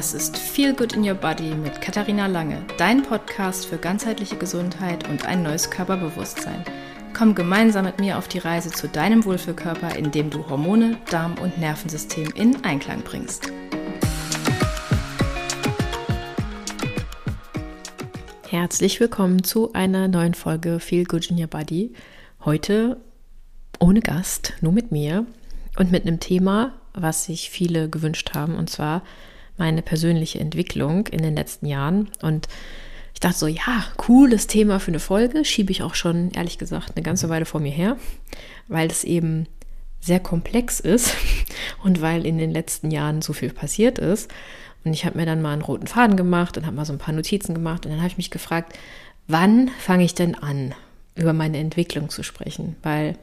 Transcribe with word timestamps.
Das 0.00 0.14
ist 0.14 0.38
Feel 0.38 0.72
Good 0.72 0.94
in 0.94 1.06
Your 1.06 1.14
Body 1.14 1.54
mit 1.54 1.82
Katharina 1.82 2.26
Lange, 2.26 2.64
dein 2.78 3.02
Podcast 3.02 3.66
für 3.66 3.76
ganzheitliche 3.76 4.36
Gesundheit 4.36 5.06
und 5.10 5.26
ein 5.26 5.42
neues 5.42 5.70
Körperbewusstsein. 5.70 6.64
Komm 7.12 7.34
gemeinsam 7.34 7.84
mit 7.84 8.00
mir 8.00 8.16
auf 8.16 8.26
die 8.26 8.38
Reise 8.38 8.70
zu 8.70 8.88
deinem 8.88 9.26
Wohlfühlkörper, 9.26 9.96
indem 9.96 10.30
du 10.30 10.48
Hormone, 10.48 10.96
Darm 11.10 11.34
und 11.34 11.58
Nervensystem 11.58 12.30
in 12.34 12.64
Einklang 12.64 13.02
bringst. 13.02 13.52
Herzlich 18.48 19.00
willkommen 19.00 19.44
zu 19.44 19.74
einer 19.74 20.08
neuen 20.08 20.32
Folge 20.32 20.80
Feel 20.80 21.04
Good 21.04 21.30
in 21.30 21.38
Your 21.38 21.48
Body. 21.48 21.92
Heute 22.46 22.96
ohne 23.80 24.00
Gast, 24.00 24.54
nur 24.62 24.72
mit 24.72 24.92
mir 24.92 25.26
und 25.76 25.92
mit 25.92 26.06
einem 26.06 26.20
Thema, 26.20 26.72
was 26.94 27.26
sich 27.26 27.50
viele 27.50 27.90
gewünscht 27.90 28.30
haben, 28.32 28.56
und 28.56 28.70
zwar 28.70 29.02
meine 29.60 29.82
persönliche 29.82 30.40
Entwicklung 30.40 31.06
in 31.06 31.22
den 31.22 31.36
letzten 31.36 31.66
Jahren. 31.66 32.08
Und 32.20 32.48
ich 33.14 33.20
dachte 33.20 33.38
so, 33.38 33.46
ja, 33.46 33.84
cooles 33.96 34.48
Thema 34.48 34.80
für 34.80 34.90
eine 34.90 34.98
Folge, 34.98 35.44
schiebe 35.44 35.70
ich 35.70 35.84
auch 35.84 35.94
schon, 35.94 36.32
ehrlich 36.32 36.58
gesagt, 36.58 36.96
eine 36.96 37.04
ganze 37.04 37.28
Weile 37.28 37.44
vor 37.44 37.60
mir 37.60 37.70
her, 37.70 37.96
weil 38.66 38.90
es 38.90 39.04
eben 39.04 39.46
sehr 40.00 40.18
komplex 40.18 40.80
ist 40.80 41.14
und 41.84 42.00
weil 42.00 42.26
in 42.26 42.38
den 42.38 42.50
letzten 42.50 42.90
Jahren 42.90 43.22
so 43.22 43.32
viel 43.32 43.52
passiert 43.52 43.98
ist. 43.98 44.30
Und 44.82 44.94
ich 44.94 45.04
habe 45.04 45.18
mir 45.18 45.26
dann 45.26 45.42
mal 45.42 45.52
einen 45.52 45.62
roten 45.62 45.86
Faden 45.86 46.16
gemacht 46.16 46.56
und 46.56 46.64
habe 46.66 46.74
mal 46.74 46.86
so 46.86 46.94
ein 46.94 46.98
paar 46.98 47.14
Notizen 47.14 47.54
gemacht 47.54 47.84
und 47.84 47.92
dann 47.92 48.00
habe 48.00 48.08
ich 48.08 48.16
mich 48.16 48.30
gefragt, 48.30 48.76
wann 49.28 49.68
fange 49.78 50.04
ich 50.04 50.14
denn 50.14 50.34
an, 50.34 50.74
über 51.14 51.34
meine 51.34 51.58
Entwicklung 51.58 52.08
zu 52.08 52.22
sprechen? 52.22 52.76
Weil 52.82 53.16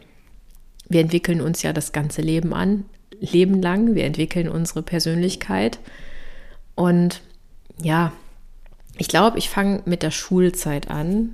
wir 0.88 1.02
entwickeln 1.02 1.42
uns 1.42 1.64
ja 1.64 1.74
das 1.74 1.92
ganze 1.92 2.22
Leben 2.22 2.54
an, 2.54 2.86
Leben 3.20 3.62
lang. 3.62 3.96
Wir 3.96 4.06
entwickeln 4.06 4.48
unsere 4.48 4.84
Persönlichkeit. 4.84 5.80
Und 6.78 7.22
ja, 7.82 8.14
ich 8.98 9.08
glaube, 9.08 9.40
ich 9.40 9.50
fange 9.50 9.82
mit 9.86 10.04
der 10.04 10.12
Schulzeit 10.12 10.90
an, 10.90 11.32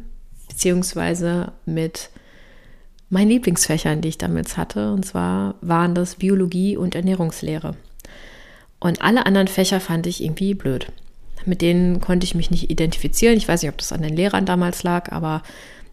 beziehungsweise 0.47 1.51
mit 1.65 2.09
meinen 3.09 3.29
Lieblingsfächern, 3.29 4.01
die 4.01 4.07
ich 4.07 4.17
damals 4.17 4.55
hatte. 4.55 4.93
Und 4.93 5.05
zwar 5.05 5.55
waren 5.61 5.95
das 5.95 6.15
Biologie 6.15 6.77
und 6.77 6.95
Ernährungslehre. 6.95 7.75
Und 8.79 9.01
alle 9.01 9.25
anderen 9.25 9.49
Fächer 9.49 9.81
fand 9.81 10.07
ich 10.07 10.23
irgendwie 10.23 10.53
blöd. 10.53 10.91
Mit 11.45 11.61
denen 11.61 11.99
konnte 11.99 12.23
ich 12.23 12.35
mich 12.35 12.49
nicht 12.49 12.69
identifizieren. 12.71 13.35
Ich 13.35 13.47
weiß 13.47 13.61
nicht, 13.61 13.71
ob 13.71 13.77
das 13.77 13.91
an 13.91 14.01
den 14.01 14.15
Lehrern 14.15 14.45
damals 14.45 14.83
lag, 14.83 15.11
aber 15.11 15.43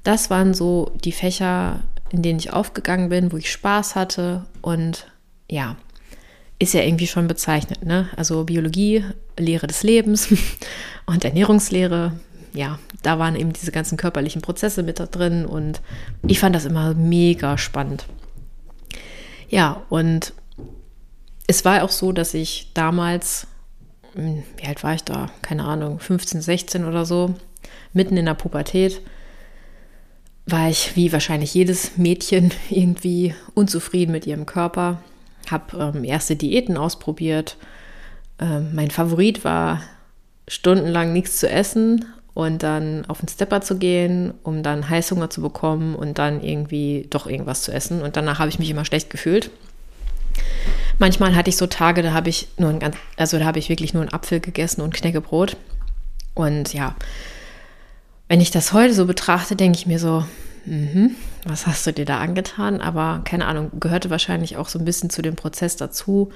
das 0.05 0.31
waren 0.31 0.55
so 0.55 0.93
die 1.05 1.13
Fächer, 1.13 1.81
in 2.11 2.23
denen 2.23 2.39
ich 2.39 2.53
aufgegangen 2.53 3.09
bin, 3.09 3.33
wo 3.33 3.37
ich 3.37 3.51
Spaß 3.51 3.97
hatte. 3.97 4.45
Und 4.63 5.09
ja, 5.51 5.77
ist 6.61 6.75
ja 6.75 6.83
irgendwie 6.83 7.07
schon 7.07 7.27
bezeichnet. 7.27 7.85
Ne? 7.85 8.09
Also 8.17 8.45
Biologie, 8.45 9.03
Lehre 9.37 9.67
des 9.67 9.83
Lebens 9.83 10.29
und 11.07 11.25
Ernährungslehre. 11.25 12.13
Ja, 12.53 12.79
da 13.03 13.19
waren 13.19 13.35
eben 13.35 13.53
diese 13.53 13.73
ganzen 13.73 13.97
körperlichen 13.97 14.43
Prozesse 14.43 14.83
mit 14.83 15.01
da 15.01 15.07
drin 15.07 15.47
und 15.47 15.81
ich 16.27 16.39
fand 16.39 16.55
das 16.55 16.67
immer 16.67 16.95
mega 16.95 17.57
spannend. 17.57 18.07
Ja, 19.49 19.83
und 19.89 20.35
es 21.47 21.65
war 21.65 21.83
auch 21.83 21.91
so, 21.91 22.13
dass 22.13 22.35
ich 22.35 22.71
damals, 22.75 23.47
hm, 24.15 24.43
wie 24.59 24.67
alt 24.67 24.85
war 24.85 24.95
ich 24.95 25.05
da? 25.05 25.31
Keine 25.43 25.65
Ahnung, 25.65 25.99
15, 25.99 26.43
16 26.43 26.85
oder 26.85 27.07
so, 27.07 27.35
mitten 27.93 28.17
in 28.17 28.27
der 28.27 28.35
Pubertät, 28.35 29.01
war 30.45 30.69
ich 30.69 30.97
wie 30.97 31.13
wahrscheinlich 31.13 31.55
jedes 31.55 31.97
Mädchen 31.97 32.53
irgendwie 32.71 33.35
unzufrieden 33.55 34.13
mit 34.13 34.27
ihrem 34.27 34.45
Körper 34.45 35.03
habe 35.51 35.93
ähm, 35.95 36.05
erste 36.05 36.37
Diäten 36.37 36.77
ausprobiert. 36.77 37.57
Ähm, 38.39 38.71
mein 38.75 38.91
Favorit 38.91 39.45
war, 39.45 39.83
stundenlang 40.49 41.13
nichts 41.13 41.39
zu 41.39 41.49
essen 41.49 42.05
und 42.35 42.63
dann 42.63 43.05
auf 43.07 43.21
den 43.21 43.29
Stepper 43.29 43.61
zu 43.61 43.79
gehen, 43.79 44.35
um 44.43 44.63
dann 44.63 44.89
Heißhunger 44.89 45.31
zu 45.31 45.41
bekommen 45.41 45.95
und 45.95 46.19
dann 46.19 46.43
irgendwie 46.43 47.07
doch 47.11 47.27
irgendwas 47.27 47.63
zu 47.63 47.73
essen. 47.73 48.03
Und 48.03 48.17
danach 48.17 48.39
habe 48.39 48.49
ich 48.49 48.59
mich 48.59 48.71
immer 48.71 48.85
schlecht 48.85 49.11
gefühlt. 49.11 49.51
Manchmal 50.99 51.35
hatte 51.35 51.51
ich 51.51 51.57
so 51.57 51.67
Tage, 51.67 52.03
da 52.03 52.13
habe 52.13 52.29
ich 52.29 52.49
nur 52.59 52.71
ein 52.71 52.79
ganz, 52.79 52.97
also 53.17 53.39
da 53.39 53.45
habe 53.45 53.59
ich 53.59 53.69
wirklich 53.69 53.95
nur 53.95 54.03
einen 54.03 54.13
Apfel 54.13 54.41
gegessen 54.41 54.83
und 54.83 54.95
Knäckebrot. 54.95 55.57
Und 56.35 56.73
ja, 56.73 56.95
wenn 58.29 58.41
ich 58.41 58.51
das 58.51 58.73
heute 58.73 58.95
so 58.95 59.07
betrachte, 59.07 59.57
denke 59.57 59.79
ich 59.79 59.87
mir 59.87 59.99
so, 59.99 60.25
mhm, 60.65 61.17
was 61.45 61.67
hast 61.67 61.87
du 61.87 61.93
dir 61.93 62.05
da 62.05 62.19
angetan? 62.19 62.81
Aber 62.81 63.23
keine 63.25 63.47
Ahnung, 63.47 63.71
gehörte 63.79 64.11
wahrscheinlich 64.11 64.57
auch 64.57 64.69
so 64.69 64.79
ein 64.79 64.85
bisschen 64.85 65.11
zu 65.11 65.23
dem 65.23 65.37
Prozess 65.37 65.77
dazu 65.77 66.31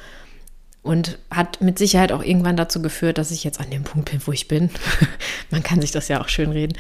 und 0.83 1.19
hat 1.31 1.61
mit 1.62 1.79
Sicherheit 1.79 2.12
auch 2.12 2.23
irgendwann 2.23 2.57
dazu 2.57 2.83
geführt, 2.83 3.19
dass 3.19 3.31
ich 3.31 3.43
jetzt 3.43 3.59
an 3.59 3.71
dem 3.71 3.84
Punkt 3.84 4.11
bin, 4.11 4.21
wo 4.27 4.33
ich 4.33 4.49
bin. 4.49 4.71
Man 5.51 5.63
kann 5.63 5.81
sich 5.81 5.91
das 5.91 6.09
ja 6.09 6.21
auch 6.21 6.29
schön 6.29 6.53
reden. 6.53 6.77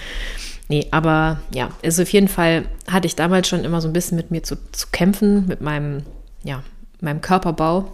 Nee, 0.68 0.86
aber 0.90 1.40
ja, 1.52 1.70
also 1.82 2.02
auf 2.02 2.10
jeden 2.10 2.28
Fall 2.28 2.66
hatte 2.90 3.06
ich 3.06 3.16
damals 3.16 3.48
schon 3.48 3.64
immer 3.64 3.80
so 3.80 3.88
ein 3.88 3.92
bisschen 3.92 4.16
mit 4.16 4.30
mir 4.30 4.42
zu, 4.42 4.56
zu 4.72 4.88
kämpfen, 4.92 5.46
mit 5.46 5.60
meinem, 5.60 6.02
ja, 6.42 6.62
meinem 7.00 7.20
Körperbau. 7.20 7.92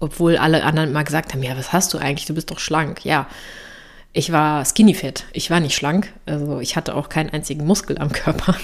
Obwohl 0.00 0.36
alle 0.36 0.64
anderen 0.64 0.92
mal 0.92 1.04
gesagt 1.04 1.32
haben, 1.32 1.42
ja, 1.42 1.56
was 1.56 1.72
hast 1.72 1.94
du 1.94 1.98
eigentlich? 1.98 2.26
Du 2.26 2.34
bist 2.34 2.50
doch 2.50 2.58
schlank. 2.58 3.04
Ja, 3.04 3.28
ich 4.14 4.30
war 4.30 4.64
skinny 4.64 4.94
fett. 4.94 5.26
Ich 5.32 5.50
war 5.50 5.60
nicht 5.60 5.74
schlank. 5.74 6.12
Also 6.24 6.60
ich 6.60 6.76
hatte 6.76 6.94
auch 6.94 7.08
keinen 7.08 7.30
einzigen 7.30 7.66
Muskel 7.66 7.98
am 7.98 8.12
Körper. 8.12 8.56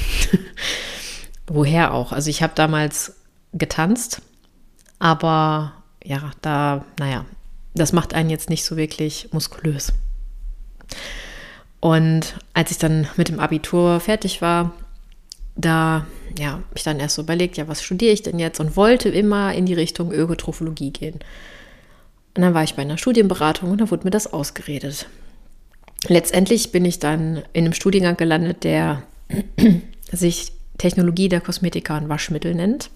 Woher 1.49 1.93
auch? 1.93 2.13
Also 2.13 2.31
ich 2.31 2.43
habe 2.43 2.53
damals 2.55 3.17
getanzt, 3.53 4.23
aber 5.01 5.73
ja, 6.05 6.31
da, 6.41 6.85
naja, 7.01 7.27
das 7.75 7.93
macht 7.93 8.15
einen 8.15 8.31
jetzt 8.31 8.49
nicht 8.49 8.65
so 8.65 8.77
wirklich 8.77 9.29
muskulös. 9.33 9.93
Und 11.81 12.37
als 12.55 12.71
ich 12.71 12.79
dann 12.79 13.09
mit 13.17 13.29
dem 13.29 13.41
Abitur 13.41 13.99
fertig 13.99 14.41
war, 14.41 14.73
da, 15.57 16.07
ja, 16.39 16.53
habe 16.53 16.63
ich 16.77 16.85
dann 16.85 17.01
erst 17.01 17.17
so 17.17 17.23
überlegt, 17.23 17.57
ja, 17.57 17.67
was 17.67 17.83
studiere 17.83 18.13
ich 18.13 18.23
denn 18.23 18.39
jetzt? 18.39 18.61
Und 18.61 18.77
wollte 18.77 19.09
immer 19.09 19.53
in 19.53 19.67
die 19.67 19.75
Richtung 19.75 20.13
Ökotrophologie 20.13 20.93
gehen. 20.93 21.19
Und 22.37 22.43
dann 22.43 22.55
war 22.55 22.63
ich 22.63 22.75
bei 22.75 22.83
einer 22.83 22.99
Studienberatung 22.99 23.73
und 23.73 23.81
da 23.81 23.91
wurde 23.91 24.05
mir 24.05 24.11
das 24.11 24.33
ausgeredet 24.33 25.09
letztendlich 26.07 26.73
bin 26.73 26.85
ich 26.85 26.99
dann 26.99 27.43
in 27.53 27.65
einem 27.65 27.73
Studiengang 27.73 28.17
gelandet, 28.17 28.65
der 28.65 29.03
sich 30.13 30.53
Technologie 30.79 31.29
der 31.29 31.41
Kosmetika 31.41 31.99
und 31.99 32.09
Waschmittel 32.09 32.55
nennt. 32.55 32.91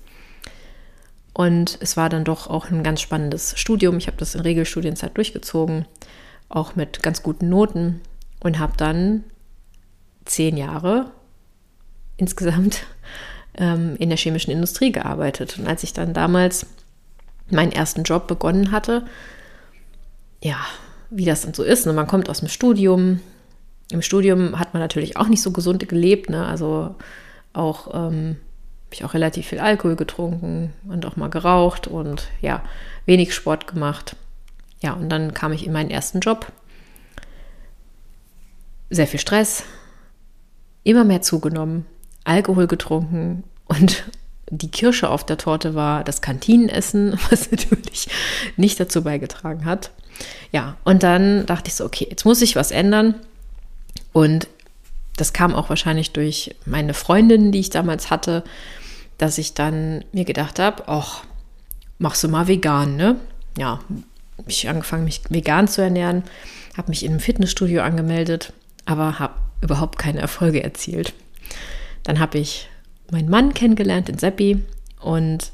Und 1.32 1.78
es 1.80 1.96
war 1.96 2.08
dann 2.08 2.24
doch 2.24 2.48
auch 2.48 2.70
ein 2.70 2.82
ganz 2.82 3.00
spannendes 3.00 3.58
Studium. 3.58 3.98
Ich 3.98 4.06
habe 4.06 4.16
das 4.16 4.34
in 4.34 4.40
Regelstudienzeit 4.40 5.16
durchgezogen, 5.16 5.84
auch 6.48 6.76
mit 6.76 7.02
ganz 7.02 7.22
guten 7.22 7.48
Noten 7.48 8.00
und 8.40 8.58
habe 8.58 8.74
dann 8.76 9.24
zehn 10.24 10.56
Jahre 10.56 11.10
insgesamt 12.16 12.84
ähm, 13.58 13.96
in 13.98 14.08
der 14.08 14.18
chemischen 14.18 14.52
Industrie 14.52 14.92
gearbeitet. 14.92 15.58
Und 15.58 15.66
als 15.66 15.82
ich 15.82 15.92
dann 15.92 16.14
damals 16.14 16.66
meinen 17.50 17.72
ersten 17.72 18.04
Job 18.04 18.28
begonnen 18.28 18.70
hatte, 18.70 19.04
ja, 20.40 20.58
wie 21.14 21.24
das 21.24 21.42
dann 21.42 21.54
so 21.54 21.62
ist. 21.62 21.86
Ne? 21.86 21.92
Man 21.92 22.06
kommt 22.06 22.28
aus 22.28 22.40
dem 22.40 22.48
Studium. 22.48 23.20
Im 23.90 24.02
Studium 24.02 24.58
hat 24.58 24.74
man 24.74 24.82
natürlich 24.82 25.16
auch 25.16 25.28
nicht 25.28 25.42
so 25.42 25.52
gesund 25.52 25.88
gelebt. 25.88 26.28
Ne? 26.28 26.44
Also 26.44 26.94
auch 27.52 27.94
ähm, 27.94 28.36
habe 28.84 28.94
ich 28.94 29.04
auch 29.04 29.14
relativ 29.14 29.46
viel 29.46 29.60
Alkohol 29.60 29.96
getrunken 29.96 30.72
und 30.88 31.06
auch 31.06 31.16
mal 31.16 31.30
geraucht 31.30 31.86
und 31.86 32.28
ja, 32.40 32.62
wenig 33.06 33.34
Sport 33.34 33.66
gemacht. 33.66 34.16
Ja, 34.80 34.92
und 34.94 35.08
dann 35.08 35.32
kam 35.32 35.52
ich 35.52 35.64
in 35.66 35.72
meinen 35.72 35.90
ersten 35.90 36.20
Job. 36.20 36.52
Sehr 38.90 39.06
viel 39.06 39.20
Stress, 39.20 39.64
immer 40.82 41.04
mehr 41.04 41.22
zugenommen, 41.22 41.86
Alkohol 42.24 42.66
getrunken 42.66 43.44
und 43.64 44.04
die 44.50 44.70
Kirsche 44.70 45.08
auf 45.08 45.24
der 45.24 45.38
Torte 45.38 45.74
war 45.74 46.04
das 46.04 46.20
Kantinenessen, 46.20 47.18
was 47.30 47.50
natürlich 47.50 48.08
nicht 48.56 48.78
dazu 48.78 49.02
beigetragen 49.02 49.64
hat. 49.64 49.90
Ja, 50.52 50.76
und 50.84 51.02
dann 51.02 51.46
dachte 51.46 51.68
ich 51.68 51.74
so, 51.74 51.84
okay, 51.84 52.06
jetzt 52.08 52.24
muss 52.24 52.42
ich 52.42 52.56
was 52.56 52.70
ändern. 52.70 53.14
Und 54.12 54.48
das 55.16 55.32
kam 55.32 55.54
auch 55.54 55.68
wahrscheinlich 55.68 56.12
durch 56.12 56.54
meine 56.66 56.94
Freundin, 56.94 57.52
die 57.52 57.60
ich 57.60 57.70
damals 57.70 58.10
hatte, 58.10 58.44
dass 59.18 59.38
ich 59.38 59.54
dann 59.54 60.04
mir 60.12 60.24
gedacht 60.24 60.58
habe, 60.58 60.84
ach, 60.86 61.24
machst 61.98 62.22
du 62.24 62.28
mal 62.28 62.48
vegan, 62.48 62.96
ne? 62.96 63.16
Ja, 63.56 63.80
ich 64.46 64.68
angefangen, 64.68 65.04
mich 65.04 65.22
vegan 65.28 65.68
zu 65.68 65.82
ernähren, 65.82 66.24
habe 66.76 66.90
mich 66.90 67.04
in 67.04 67.12
einem 67.12 67.20
Fitnessstudio 67.20 67.82
angemeldet, 67.82 68.52
aber 68.84 69.18
habe 69.18 69.34
überhaupt 69.60 69.98
keine 69.98 70.20
Erfolge 70.20 70.62
erzielt. 70.62 71.14
Dann 72.02 72.18
habe 72.18 72.38
ich 72.38 72.68
meinen 73.10 73.30
Mann 73.30 73.54
kennengelernt 73.54 74.08
in 74.08 74.18
Seppi 74.18 74.62
und 75.00 75.52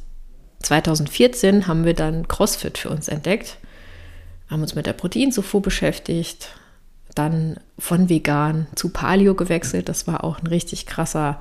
2014 0.63 1.67
haben 1.67 1.85
wir 1.85 1.95
dann 1.95 2.29
CrossFit 2.29 2.79
für 2.79 2.91
uns 2.91 3.09
entdeckt, 3.09 3.59
haben 4.51 4.63
uns 4.63 4.75
mit 4.75 4.87
der 4.87 4.93
Proteinzufuhr 4.93 5.63
beschäftigt, 5.63 6.49
dann 7.15 7.59
von 7.79 8.09
vegan 8.09 8.67
zu 8.75 8.91
Paleo 8.91 9.35
gewechselt. 9.35 9.89
Das 9.89 10.07
war 10.07 10.25
auch 10.25 10.41
ein 10.41 10.47
richtig 10.47 10.87
krasser, 10.87 11.41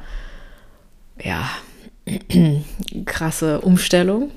ja, 1.21 1.49
krasse 3.05 3.61
Umstellung. 3.61 4.31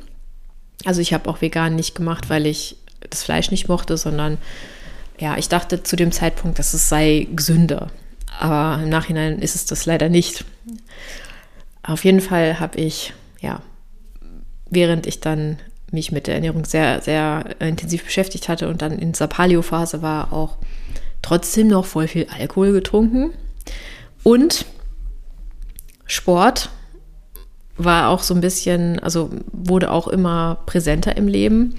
Also 0.85 1.01
ich 1.01 1.13
habe 1.13 1.29
auch 1.29 1.41
vegan 1.41 1.77
nicht 1.77 1.95
gemacht, 1.95 2.29
weil 2.31 2.47
ich 2.47 2.77
das 3.09 3.23
Fleisch 3.23 3.51
nicht 3.51 3.69
mochte, 3.69 3.97
sondern 3.97 4.39
ja, 5.19 5.37
ich 5.37 5.49
dachte 5.49 5.83
zu 5.83 5.97
dem 5.97 6.13
Zeitpunkt, 6.13 6.59
dass 6.59 6.75
es 6.75 6.89
sei 6.89 7.29
gesünder. 7.35 7.91
Aber 8.39 8.83
im 8.83 8.89
Nachhinein 8.89 9.39
ist 9.39 9.55
es 9.55 9.67
das 9.67 9.87
leider 9.87 10.09
nicht. 10.09 10.45
Auf 11.83 12.05
jeden 12.05 12.21
Fall 12.21 12.59
habe 12.59 12.79
ich, 12.79 13.13
ja, 13.41 13.63
während 14.71 15.07
ich 15.07 15.21
dann 15.21 15.59
mich 15.93 16.13
mit 16.13 16.27
der 16.27 16.35
Ernährung 16.35 16.65
sehr, 16.65 17.01
sehr 17.03 17.45
intensiv 17.61 18.05
beschäftigt 18.05 18.49
hatte 18.49 18.69
und 18.69 18.83
dann 18.83 18.99
in 18.99 19.13
dieser 19.13 19.27
Paleo-Phase 19.27 20.03
war, 20.03 20.33
auch 20.33 20.57
trotzdem 21.21 21.69
noch 21.69 21.85
voll 21.85 22.09
viel 22.09 22.27
Alkohol 22.37 22.73
getrunken. 22.73 23.31
Und 24.23 24.67
Sport 26.07 26.71
war 27.77 28.09
auch 28.09 28.23
so 28.23 28.35
ein 28.35 28.41
bisschen, 28.41 28.99
also 29.01 29.31
wurde 29.53 29.91
auch 29.91 30.09
immer 30.09 30.59
präsenter 30.67 31.17
im 31.17 31.29
Leben. 31.29 31.77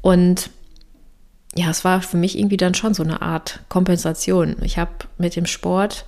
Und 0.00 0.50
ja, 1.54 1.70
es 1.70 1.84
war 1.84 2.02
für 2.02 2.16
mich 2.16 2.38
irgendwie 2.38 2.56
dann 2.56 2.74
schon 2.74 2.94
so 2.94 3.02
eine 3.02 3.22
Art 3.22 3.60
Kompensation. 3.68 4.56
Ich 4.62 4.78
habe 4.78 4.92
mit 5.18 5.36
dem 5.36 5.46
Sport 5.46 6.06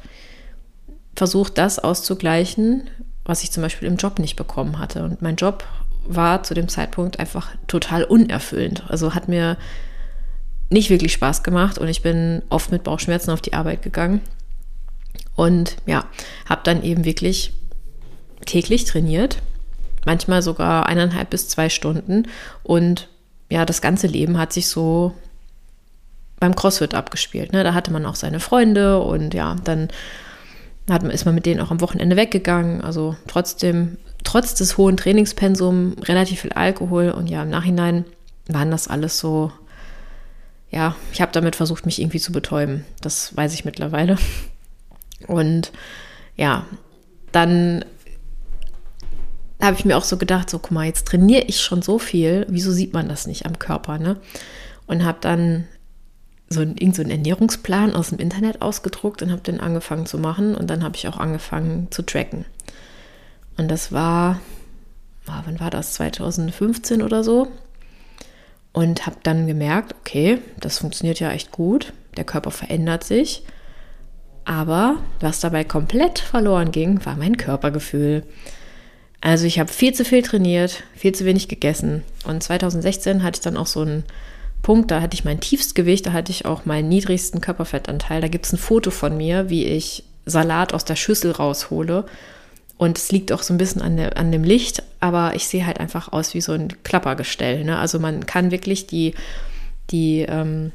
versucht, 1.14 1.58
das 1.58 1.78
auszugleichen, 1.78 2.88
was 3.24 3.42
ich 3.42 3.52
zum 3.52 3.62
Beispiel 3.62 3.88
im 3.88 3.96
Job 3.96 4.18
nicht 4.18 4.36
bekommen 4.36 4.78
hatte. 4.78 5.04
Und 5.04 5.22
mein 5.22 5.36
Job 5.36 5.64
war 6.06 6.42
zu 6.42 6.54
dem 6.54 6.68
Zeitpunkt 6.68 7.18
einfach 7.18 7.50
total 7.66 8.04
unerfüllend. 8.04 8.84
Also 8.88 9.14
hat 9.14 9.28
mir 9.28 9.56
nicht 10.70 10.90
wirklich 10.90 11.12
Spaß 11.12 11.42
gemacht 11.42 11.78
und 11.78 11.88
ich 11.88 12.02
bin 12.02 12.42
oft 12.48 12.72
mit 12.72 12.84
Bauchschmerzen 12.84 13.30
auf 13.30 13.40
die 13.40 13.52
Arbeit 13.52 13.82
gegangen. 13.82 14.20
Und 15.36 15.76
ja, 15.86 16.04
habe 16.48 16.62
dann 16.64 16.82
eben 16.82 17.04
wirklich 17.04 17.52
täglich 18.46 18.84
trainiert, 18.84 19.42
manchmal 20.04 20.42
sogar 20.42 20.86
eineinhalb 20.86 21.30
bis 21.30 21.48
zwei 21.48 21.68
Stunden. 21.68 22.28
Und 22.62 23.08
ja, 23.50 23.64
das 23.64 23.80
ganze 23.80 24.06
Leben 24.06 24.38
hat 24.38 24.52
sich 24.52 24.68
so 24.68 25.14
beim 26.40 26.54
CrossFit 26.54 26.94
abgespielt. 26.94 27.52
Ne? 27.52 27.64
Da 27.64 27.74
hatte 27.74 27.92
man 27.92 28.06
auch 28.06 28.16
seine 28.16 28.40
Freunde 28.40 29.00
und 29.00 29.34
ja, 29.34 29.56
dann 29.64 29.88
hat, 30.90 31.02
ist 31.04 31.24
man 31.24 31.34
mit 31.34 31.46
denen 31.46 31.60
auch 31.60 31.70
am 31.70 31.80
Wochenende 31.80 32.16
weggegangen. 32.16 32.80
Also 32.82 33.16
trotzdem, 33.26 33.96
trotz 34.24 34.54
des 34.54 34.76
hohen 34.76 34.96
Trainingspensums, 34.96 36.08
relativ 36.08 36.40
viel 36.40 36.52
Alkohol 36.52 37.10
und 37.10 37.28
ja, 37.28 37.42
im 37.42 37.50
Nachhinein 37.50 38.04
waren 38.48 38.70
das 38.70 38.88
alles 38.88 39.18
so, 39.18 39.52
ja, 40.70 40.96
ich 41.12 41.20
habe 41.20 41.32
damit 41.32 41.56
versucht, 41.56 41.86
mich 41.86 42.00
irgendwie 42.00 42.20
zu 42.20 42.32
betäuben. 42.32 42.84
Das 43.00 43.36
weiß 43.36 43.54
ich 43.54 43.64
mittlerweile. 43.64 44.16
Und 45.26 45.72
ja, 46.36 46.66
dann 47.32 47.84
habe 49.62 49.76
ich 49.78 49.84
mir 49.84 49.96
auch 49.96 50.04
so 50.04 50.16
gedacht, 50.16 50.50
so 50.50 50.58
guck 50.58 50.72
mal, 50.72 50.86
jetzt 50.86 51.06
trainiere 51.06 51.44
ich 51.46 51.60
schon 51.60 51.82
so 51.82 51.98
viel, 51.98 52.44
wieso 52.48 52.72
sieht 52.72 52.92
man 52.92 53.08
das 53.08 53.26
nicht 53.26 53.46
am 53.46 53.58
Körper, 53.58 53.98
ne? 53.98 54.16
Und 54.86 55.04
habe 55.04 55.18
dann 55.20 55.66
so, 56.50 56.60
einen, 56.60 56.92
so 56.92 57.02
einen 57.02 57.10
Ernährungsplan 57.10 57.94
aus 57.94 58.10
dem 58.10 58.18
Internet 58.18 58.60
ausgedruckt 58.60 59.22
und 59.22 59.30
habe 59.30 59.40
den 59.40 59.60
angefangen 59.60 60.06
zu 60.06 60.18
machen 60.18 60.54
und 60.54 60.68
dann 60.68 60.82
habe 60.84 60.96
ich 60.96 61.08
auch 61.08 61.16
angefangen 61.16 61.88
zu 61.90 62.02
tracken. 62.02 62.44
Und 63.56 63.70
das 63.70 63.92
war, 63.92 64.40
ah, 65.26 65.42
wann 65.44 65.60
war 65.60 65.70
das? 65.70 65.94
2015 65.94 67.02
oder 67.02 67.22
so. 67.22 67.48
Und 68.72 69.06
habe 69.06 69.16
dann 69.22 69.46
gemerkt, 69.46 69.94
okay, 70.00 70.38
das 70.58 70.78
funktioniert 70.78 71.20
ja 71.20 71.30
echt 71.30 71.52
gut. 71.52 71.92
Der 72.16 72.24
Körper 72.24 72.50
verändert 72.50 73.04
sich. 73.04 73.44
Aber 74.44 74.96
was 75.20 75.40
dabei 75.40 75.64
komplett 75.64 76.18
verloren 76.18 76.70
ging, 76.70 77.04
war 77.06 77.16
mein 77.16 77.36
Körpergefühl. 77.36 78.24
Also 79.20 79.46
ich 79.46 79.58
habe 79.58 79.72
viel 79.72 79.94
zu 79.94 80.04
viel 80.04 80.22
trainiert, 80.22 80.82
viel 80.94 81.12
zu 81.12 81.24
wenig 81.24 81.48
gegessen. 81.48 82.02
Und 82.26 82.42
2016 82.42 83.22
hatte 83.22 83.38
ich 83.38 83.42
dann 83.42 83.56
auch 83.56 83.66
so 83.66 83.80
einen 83.80 84.04
Punkt, 84.60 84.90
da 84.90 85.00
hatte 85.00 85.14
ich 85.14 85.24
mein 85.24 85.40
Tiefstgewicht, 85.40 86.06
da 86.06 86.12
hatte 86.12 86.30
ich 86.30 86.44
auch 86.44 86.66
meinen 86.66 86.88
niedrigsten 86.88 87.40
Körperfettanteil. 87.40 88.20
Da 88.20 88.28
gibt 88.28 88.44
es 88.44 88.52
ein 88.52 88.58
Foto 88.58 88.90
von 88.90 89.16
mir, 89.16 89.48
wie 89.48 89.64
ich 89.64 90.04
Salat 90.26 90.74
aus 90.74 90.84
der 90.84 90.96
Schüssel 90.96 91.30
raushole. 91.30 92.04
Und 92.84 92.98
es 92.98 93.10
liegt 93.10 93.32
auch 93.32 93.42
so 93.42 93.54
ein 93.54 93.56
bisschen 93.56 93.80
an, 93.80 93.96
der, 93.96 94.18
an 94.18 94.30
dem 94.30 94.44
Licht, 94.44 94.82
aber 95.00 95.34
ich 95.34 95.48
sehe 95.48 95.64
halt 95.64 95.80
einfach 95.80 96.12
aus 96.12 96.34
wie 96.34 96.42
so 96.42 96.52
ein 96.52 96.68
Klappergestell. 96.82 97.64
Ne? 97.64 97.78
Also 97.78 97.98
man 97.98 98.26
kann 98.26 98.50
wirklich 98.50 98.86
die, 98.86 99.14
die, 99.88 100.20
ähm, 100.28 100.70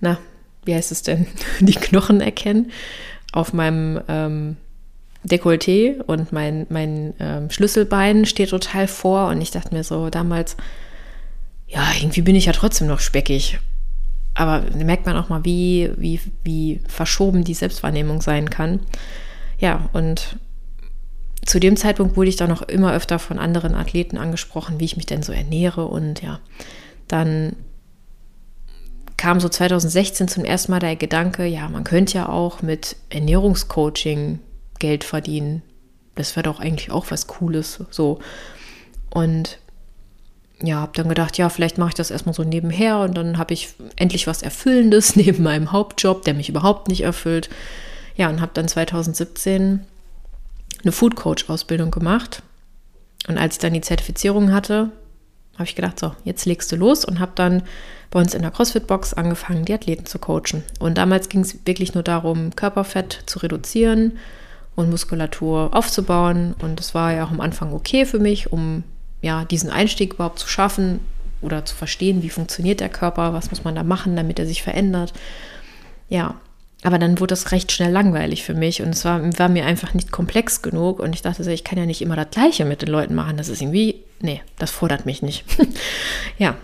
na, 0.00 0.16
wie 0.64 0.74
heißt 0.74 0.90
es 0.90 1.02
denn, 1.02 1.26
die 1.60 1.74
Knochen 1.74 2.22
erkennen 2.22 2.72
auf 3.32 3.52
meinem 3.52 4.00
ähm, 4.08 4.56
Dekolleté 5.24 6.00
und 6.00 6.32
mein, 6.32 6.66
mein 6.70 7.12
ähm, 7.20 7.50
Schlüsselbein 7.50 8.24
steht 8.24 8.48
total 8.48 8.88
vor 8.88 9.28
und 9.28 9.42
ich 9.42 9.50
dachte 9.50 9.74
mir 9.74 9.84
so 9.84 10.08
damals, 10.08 10.56
ja, 11.68 11.84
irgendwie 12.00 12.22
bin 12.22 12.34
ich 12.34 12.46
ja 12.46 12.52
trotzdem 12.52 12.86
noch 12.86 13.00
speckig. 13.00 13.58
Aber 14.32 14.60
da 14.60 14.84
merkt 14.86 15.04
man 15.04 15.18
auch 15.18 15.28
mal, 15.28 15.44
wie, 15.44 15.90
wie, 15.98 16.18
wie 16.44 16.80
verschoben 16.88 17.44
die 17.44 17.52
Selbstwahrnehmung 17.52 18.22
sein 18.22 18.48
kann. 18.48 18.80
Ja, 19.58 19.90
und 19.92 20.38
zu 21.44 21.58
dem 21.58 21.76
Zeitpunkt 21.76 22.16
wurde 22.16 22.28
ich 22.28 22.36
dann 22.36 22.50
noch 22.50 22.62
immer 22.62 22.92
öfter 22.92 23.18
von 23.18 23.38
anderen 23.38 23.74
Athleten 23.74 24.16
angesprochen, 24.16 24.78
wie 24.78 24.84
ich 24.84 24.96
mich 24.96 25.06
denn 25.06 25.22
so 25.22 25.32
ernähre. 25.32 25.86
Und 25.86 26.22
ja, 26.22 26.38
dann 27.08 27.56
kam 29.16 29.40
so 29.40 29.48
2016 29.48 30.28
zum 30.28 30.44
ersten 30.44 30.72
Mal 30.72 30.78
der 30.78 30.96
Gedanke, 30.96 31.44
ja, 31.44 31.68
man 31.68 31.84
könnte 31.84 32.14
ja 32.14 32.28
auch 32.28 32.62
mit 32.62 32.96
Ernährungscoaching 33.10 34.38
Geld 34.78 35.04
verdienen. 35.04 35.62
Das 36.14 36.36
wäre 36.36 36.44
doch 36.44 36.60
eigentlich 36.60 36.90
auch 36.90 37.10
was 37.10 37.26
Cooles. 37.26 37.84
So. 37.90 38.20
Und 39.10 39.58
ja, 40.62 40.76
habe 40.76 40.92
dann 40.94 41.08
gedacht, 41.08 41.38
ja, 41.38 41.48
vielleicht 41.48 41.78
mache 41.78 41.90
ich 41.90 41.94
das 41.94 42.10
erstmal 42.12 42.34
so 42.34 42.44
nebenher 42.44 42.98
und 43.00 43.14
dann 43.14 43.36
habe 43.36 43.52
ich 43.52 43.74
endlich 43.96 44.28
was 44.28 44.42
Erfüllendes 44.42 45.16
neben 45.16 45.42
meinem 45.42 45.72
Hauptjob, 45.72 46.24
der 46.24 46.34
mich 46.34 46.48
überhaupt 46.48 46.88
nicht 46.88 47.02
erfüllt. 47.02 47.50
Ja, 48.16 48.28
und 48.28 48.40
habe 48.40 48.52
dann 48.54 48.68
2017 48.68 49.86
eine 50.82 50.92
Food 50.92 51.16
Coach 51.16 51.48
Ausbildung 51.48 51.90
gemacht. 51.90 52.42
Und 53.28 53.38
als 53.38 53.54
ich 53.54 53.60
dann 53.60 53.74
die 53.74 53.80
Zertifizierung 53.80 54.52
hatte, 54.52 54.90
habe 55.54 55.64
ich 55.64 55.74
gedacht, 55.74 56.00
so, 56.00 56.12
jetzt 56.24 56.44
legst 56.46 56.72
du 56.72 56.76
los 56.76 57.04
und 57.04 57.20
habe 57.20 57.32
dann 57.34 57.62
bei 58.10 58.20
uns 58.20 58.34
in 58.34 58.42
der 58.42 58.50
CrossFit-Box 58.50 59.14
angefangen, 59.14 59.64
die 59.64 59.74
Athleten 59.74 60.06
zu 60.06 60.18
coachen. 60.18 60.62
Und 60.80 60.98
damals 60.98 61.28
ging 61.28 61.40
es 61.40 61.66
wirklich 61.66 61.94
nur 61.94 62.02
darum, 62.02 62.56
Körperfett 62.56 63.22
zu 63.26 63.38
reduzieren 63.38 64.18
und 64.74 64.90
Muskulatur 64.90 65.70
aufzubauen. 65.72 66.54
Und 66.60 66.78
das 66.78 66.94
war 66.94 67.12
ja 67.12 67.24
auch 67.24 67.30
am 67.30 67.40
Anfang 67.40 67.72
okay 67.72 68.06
für 68.06 68.18
mich, 68.18 68.52
um 68.52 68.82
ja 69.20 69.44
diesen 69.44 69.70
Einstieg 69.70 70.14
überhaupt 70.14 70.38
zu 70.38 70.48
schaffen 70.48 71.00
oder 71.42 71.64
zu 71.64 71.74
verstehen, 71.74 72.22
wie 72.22 72.30
funktioniert 72.30 72.80
der 72.80 72.88
Körper, 72.88 73.32
was 73.32 73.50
muss 73.50 73.64
man 73.64 73.74
da 73.74 73.82
machen, 73.82 74.16
damit 74.16 74.38
er 74.38 74.46
sich 74.46 74.62
verändert. 74.62 75.12
Ja, 76.08 76.36
aber 76.82 76.98
dann 76.98 77.20
wurde 77.20 77.32
das 77.32 77.52
recht 77.52 77.70
schnell 77.70 77.92
langweilig 77.92 78.42
für 78.42 78.54
mich 78.54 78.82
und 78.82 78.88
es 78.90 79.04
war, 79.04 79.22
war 79.38 79.48
mir 79.48 79.64
einfach 79.66 79.94
nicht 79.94 80.10
komplex 80.10 80.62
genug 80.62 80.98
und 80.98 81.14
ich 81.14 81.22
dachte, 81.22 81.50
ich 81.50 81.64
kann 81.64 81.78
ja 81.78 81.86
nicht 81.86 82.02
immer 82.02 82.16
das 82.16 82.30
Gleiche 82.30 82.64
mit 82.64 82.82
den 82.82 82.88
Leuten 82.88 83.14
machen. 83.14 83.36
Das 83.36 83.48
ist 83.48 83.62
irgendwie, 83.62 84.02
nee, 84.20 84.42
das 84.58 84.70
fordert 84.70 85.06
mich 85.06 85.22
nicht. 85.22 85.44
ja, 86.38 86.56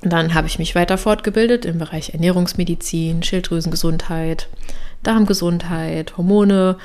dann 0.00 0.34
habe 0.34 0.46
ich 0.46 0.58
mich 0.58 0.74
weiter 0.74 0.96
fortgebildet 0.96 1.64
im 1.66 1.78
Bereich 1.78 2.14
Ernährungsmedizin, 2.14 3.22
Schilddrüsengesundheit, 3.22 4.48
Darmgesundheit, 5.02 6.16
Hormone 6.16 6.78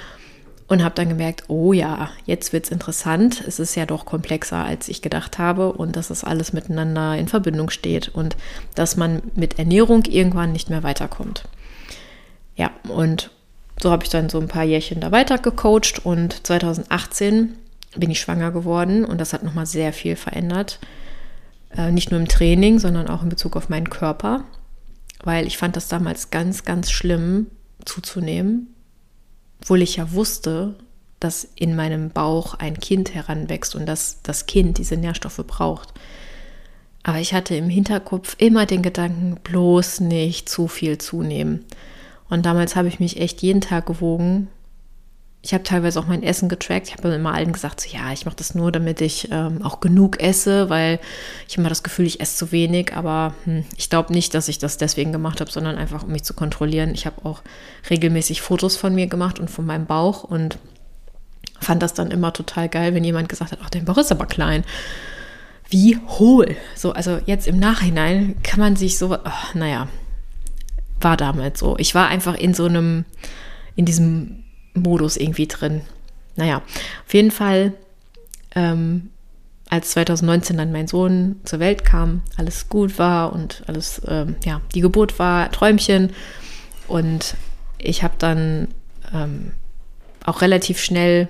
und 0.68 0.84
habe 0.84 0.96
dann 0.96 1.08
gemerkt, 1.08 1.46
oh 1.48 1.72
ja, 1.72 2.10
jetzt 2.26 2.52
wird 2.52 2.66
es 2.66 2.72
interessant. 2.72 3.42
Es 3.48 3.60
ist 3.60 3.76
ja 3.76 3.86
doch 3.86 4.06
komplexer, 4.06 4.66
als 4.66 4.90
ich 4.90 5.02
gedacht 5.02 5.38
habe 5.38 5.72
und 5.72 5.96
dass 5.96 6.10
es 6.10 6.26
alles 6.26 6.52
miteinander 6.52 7.16
in 7.18 7.30
Verbindung 7.30 7.70
steht 7.70 8.10
und 8.10 8.36
dass 8.76 8.98
man 8.98 9.22
mit 9.36 9.58
Ernährung 9.58 10.04
irgendwann 10.06 10.52
nicht 10.52 10.70
mehr 10.70 10.84
weiterkommt. 10.84 11.44
Ja, 12.58 12.72
und 12.90 13.32
so 13.82 13.92
habe 13.92 14.04
ich 14.04 14.10
dann 14.10 14.28
so 14.28 14.40
ein 14.40 14.50
paar 14.50 14.66
Jährchen 14.66 15.00
da 15.00 15.12
weiter 15.12 15.38
gecoacht 15.38 16.02
und 16.04 16.46
2018 16.46 17.56
bin 17.96 18.12
ich 18.12 18.20
schwanger 18.20 18.52
geworden 18.52 19.06
und 19.06 19.22
das 19.22 19.32
hat 19.32 19.44
nochmal 19.44 19.66
sehr 19.66 19.94
viel 19.94 20.18
verändert. 20.18 20.80
Äh, 21.76 21.92
nicht 21.92 22.12
nur 22.12 22.20
im 22.20 22.28
Training, 22.28 22.80
sondern 22.80 23.08
auch 23.08 23.24
in 23.24 23.30
Bezug 23.30 23.56
auf 23.56 23.70
meinen 23.70 23.90
Körper, 23.90 24.44
weil 25.24 25.48
ich 25.48 25.58
fand 25.58 25.78
das 25.78 25.88
damals 25.88 26.32
ganz, 26.32 26.66
ganz 26.66 26.92
schlimm 26.92 27.48
zuzunehmen 27.86 28.74
obwohl 29.62 29.82
ich 29.82 29.98
ja 29.98 30.12
wusste, 30.12 30.76
dass 31.20 31.48
in 31.56 31.76
meinem 31.76 32.10
Bauch 32.10 32.54
ein 32.54 32.80
Kind 32.80 33.14
heranwächst 33.14 33.76
und 33.76 33.86
dass 33.86 34.22
das 34.22 34.46
Kind 34.46 34.78
diese 34.78 34.98
Nährstoffe 34.98 35.44
braucht. 35.46 35.94
Aber 37.04 37.20
ich 37.20 37.34
hatte 37.34 37.56
im 37.56 37.70
Hinterkopf 37.70 38.36
immer 38.38 38.66
den 38.66 38.82
Gedanken, 38.82 39.40
bloß 39.44 40.02
nicht 40.02 40.50
zu 40.50 40.68
viel 40.68 40.98
zunehmen. 40.98 41.66
Und 42.30 42.46
damals 42.46 42.76
habe 42.76 42.88
ich 42.88 43.00
mich 43.00 43.20
echt 43.20 43.42
jeden 43.42 43.62
Tag 43.62 43.86
gewogen 43.86 44.50
ich 45.48 45.54
habe 45.54 45.64
teilweise 45.64 46.00
auch 46.00 46.08
mein 46.08 46.24
Essen 46.24 46.50
getrackt. 46.50 46.90
Ich 46.90 46.98
habe 46.98 47.08
immer 47.14 47.34
allen 47.34 47.54
gesagt, 47.54 47.80
so, 47.80 47.96
ja, 47.96 48.12
ich 48.12 48.26
mache 48.26 48.36
das 48.36 48.54
nur, 48.54 48.70
damit 48.72 49.00
ich 49.00 49.30
ähm, 49.32 49.62
auch 49.64 49.80
genug 49.80 50.22
esse, 50.22 50.70
weil 50.70 51.00
ich 51.48 51.58
immer 51.58 51.70
das 51.70 51.84
Gefühl, 51.84 52.06
ich 52.06 52.20
esse 52.20 52.36
zu 52.36 52.52
wenig. 52.52 52.94
Aber 52.96 53.34
hm, 53.46 53.64
ich 53.78 53.90
glaube 53.90 54.12
nicht, 54.12 54.34
dass 54.34 54.50
ich 54.50 54.60
das 54.60 54.78
deswegen 54.78 55.14
gemacht 55.14 55.40
habe, 55.40 55.50
sondern 55.50 55.78
einfach, 55.78 56.04
um 56.04 56.12
mich 56.12 56.24
zu 56.24 56.34
kontrollieren. 56.34 56.92
Ich 56.94 57.06
habe 57.06 57.24
auch 57.24 57.44
regelmäßig 57.90 58.42
Fotos 58.42 58.76
von 58.76 58.94
mir 58.94 59.08
gemacht 59.08 59.40
und 59.40 59.50
von 59.50 59.66
meinem 59.66 59.86
Bauch 59.86 60.26
und 60.26 60.58
fand 61.62 61.82
das 61.82 61.94
dann 61.94 62.12
immer 62.12 62.34
total 62.34 62.68
geil, 62.68 62.94
wenn 62.94 63.06
jemand 63.06 63.30
gesagt 63.30 63.54
hat, 63.54 63.60
ach, 63.64 63.70
dein 63.70 63.86
Bauch 63.86 63.98
ist 63.98 64.12
aber 64.12 64.26
klein. 64.26 64.66
wie 65.70 65.98
hohl. 65.98 66.58
So, 66.76 66.92
also 66.92 67.20
jetzt 67.26 67.48
im 67.48 67.58
Nachhinein 67.58 68.36
kann 68.44 68.60
man 68.60 68.76
sich 68.76 68.98
so, 68.98 69.14
oh, 69.14 69.30
naja, 69.54 69.88
war 71.02 71.18
damals 71.18 71.60
so. 71.60 71.76
Ich 71.78 71.96
war 71.96 72.08
einfach 72.08 72.36
in 72.36 72.54
so 72.54 72.66
einem, 72.66 73.06
in 73.76 73.86
diesem 73.86 74.44
Modus 74.74 75.18
irgendwie 75.18 75.48
drin. 75.48 75.82
Naja, 76.36 76.62
auf 77.06 77.14
jeden 77.14 77.32
Fall, 77.32 77.74
ähm, 78.56 79.10
als 79.70 79.92
2019 79.92 80.58
dann 80.58 80.72
mein 80.72 80.88
Sohn 80.88 81.42
zur 81.44 81.60
Welt 81.60 81.84
kam, 81.84 82.22
alles 82.38 82.70
gut 82.70 82.98
war 83.00 83.34
und 83.34 83.64
alles, 83.68 84.02
ähm, 84.08 84.36
ja, 84.46 84.62
die 84.74 84.82
Geburt 84.82 85.20
war 85.20 85.52
Träumchen. 85.52 86.14
Und 86.88 87.36
ich 87.78 88.04
habe 88.04 88.14
dann 88.18 88.70
ähm, 89.14 89.52
auch 90.24 90.42
relativ 90.42 90.80
schnell 90.80 91.28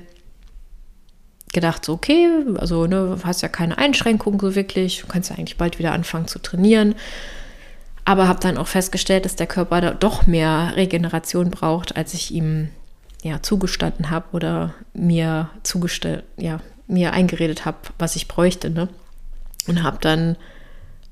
gedacht, 1.53 1.85
so, 1.85 1.93
okay, 1.93 2.27
also 2.57 2.85
ne, 2.85 3.15
du 3.17 3.23
hast 3.23 3.41
ja 3.41 3.47
keine 3.47 3.77
Einschränkungen 3.77 4.39
so 4.39 4.55
wirklich, 4.55 5.01
du 5.01 5.07
kannst 5.07 5.29
ja 5.29 5.37
eigentlich 5.37 5.57
bald 5.57 5.79
wieder 5.79 5.93
anfangen 5.93 6.27
zu 6.27 6.39
trainieren. 6.39 6.95
Aber 8.07 8.29
habe 8.29 8.39
dann 8.39 8.57
auch 8.57 8.67
festgestellt, 8.67 9.25
dass 9.25 9.35
der 9.35 9.47
Körper 9.47 9.81
da 9.81 9.91
doch 9.91 10.27
mehr 10.27 10.77
Regeneration 10.77 11.51
braucht, 11.51 11.97
als 11.97 12.13
ich 12.13 12.31
ihm 12.33 12.69
ja, 13.21 13.41
zugestanden 13.41 14.09
habe 14.09 14.27
oder 14.31 14.73
mir 14.93 15.49
zugestellt, 15.63 16.23
ja, 16.37 16.61
mir 16.87 17.11
eingeredet 17.11 17.65
habe, 17.65 17.79
was 17.99 18.15
ich 18.15 18.29
bräuchte. 18.29 18.69
Ne? 18.69 18.87
Und 19.67 19.83
habe 19.83 19.97
dann 19.99 20.37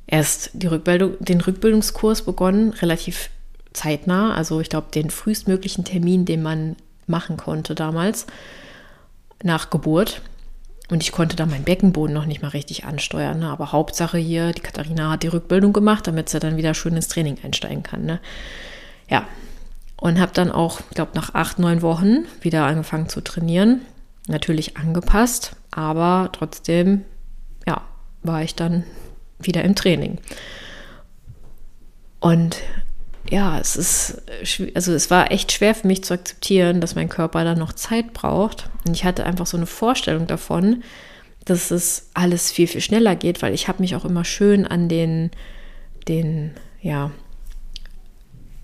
erst 0.08 0.52
die 0.54 0.68
Rückbildung, 0.68 1.18
den 1.20 1.42
Rückbildungskurs 1.42 2.22
begonnen, 2.22 2.72
relativ 2.72 3.30
zeitnah. 3.74 4.34
Also 4.34 4.62
ich 4.62 4.70
glaube, 4.70 4.88
den 4.96 5.10
frühestmöglichen 5.10 5.84
Termin, 5.84 6.24
den 6.24 6.42
man 6.42 6.78
machen 7.08 7.36
konnte 7.36 7.76
damals 7.76 8.26
nach 9.44 9.70
Geburt. 9.70 10.22
Und 10.90 11.02
ich 11.02 11.12
konnte 11.12 11.36
da 11.36 11.46
meinen 11.46 11.64
Beckenboden 11.64 12.14
noch 12.14 12.26
nicht 12.26 12.42
mal 12.42 12.50
richtig 12.50 12.86
ansteuern. 12.86 13.40
Ne? 13.40 13.50
Aber 13.50 13.72
Hauptsache 13.72 14.18
hier, 14.18 14.52
die 14.52 14.62
Katharina 14.62 15.12
hat 15.12 15.24
die 15.24 15.28
Rückbildung 15.28 15.74
gemacht, 15.74 16.06
damit 16.08 16.30
sie 16.30 16.40
dann 16.40 16.58
wieder 16.58 16.74
schön 16.74 16.96
ins 16.96 17.08
Training 17.08 17.38
einsteigen 17.44 17.84
kann. 17.84 18.06
Ne? 18.06 18.20
Ja. 19.10 19.28
Und 19.98 20.20
habe 20.20 20.34
dann 20.34 20.52
auch, 20.52 20.82
ich 20.90 20.96
glaube, 20.96 21.12
nach 21.16 21.34
acht, 21.34 21.58
neun 21.58 21.82
Wochen 21.82 22.26
wieder 22.42 22.66
angefangen 22.66 23.10
zu 23.10 23.22
trainieren. 23.22 23.82
Natürlich 24.28 24.78
angepasst, 24.78 25.56
aber 25.72 26.30
trotzdem, 26.34 27.06
ja, 27.66 27.82
war 28.24 28.44
ich 28.44 28.56
dann 28.56 28.84
wieder 29.40 29.64
im 29.64 29.76
Training. 29.76 30.20
Und 32.20 32.58
ja, 33.30 33.60
es 33.60 33.76
ist, 33.76 34.22
also 34.76 34.94
es 34.94 35.10
war 35.10 35.32
echt 35.32 35.52
schwer 35.52 35.74
für 35.74 35.88
mich 35.88 36.04
zu 36.04 36.14
akzeptieren, 36.14 36.80
dass 36.80 36.96
mein 36.96 37.10
Körper 37.10 37.44
dann 37.44 37.58
noch 37.58 37.74
Zeit 37.74 38.14
braucht. 38.14 38.70
Und 38.86 38.96
ich 38.96 39.04
hatte 39.04 39.26
einfach 39.26 39.48
so 39.48 39.58
eine 39.58 39.66
Vorstellung 39.66 40.28
davon, 40.28 40.84
dass 41.46 41.72
es 41.72 42.10
alles 42.14 42.52
viel, 42.52 42.68
viel 42.68 42.82
schneller 42.82 43.16
geht, 43.16 43.42
weil 43.42 43.54
ich 43.54 43.68
habe 43.68 43.82
mich 43.82 43.96
auch 43.96 44.06
immer 44.06 44.26
schön 44.26 44.66
an 44.66 44.90
den, 44.90 45.32
den, 46.08 46.52
ja, 46.82 47.12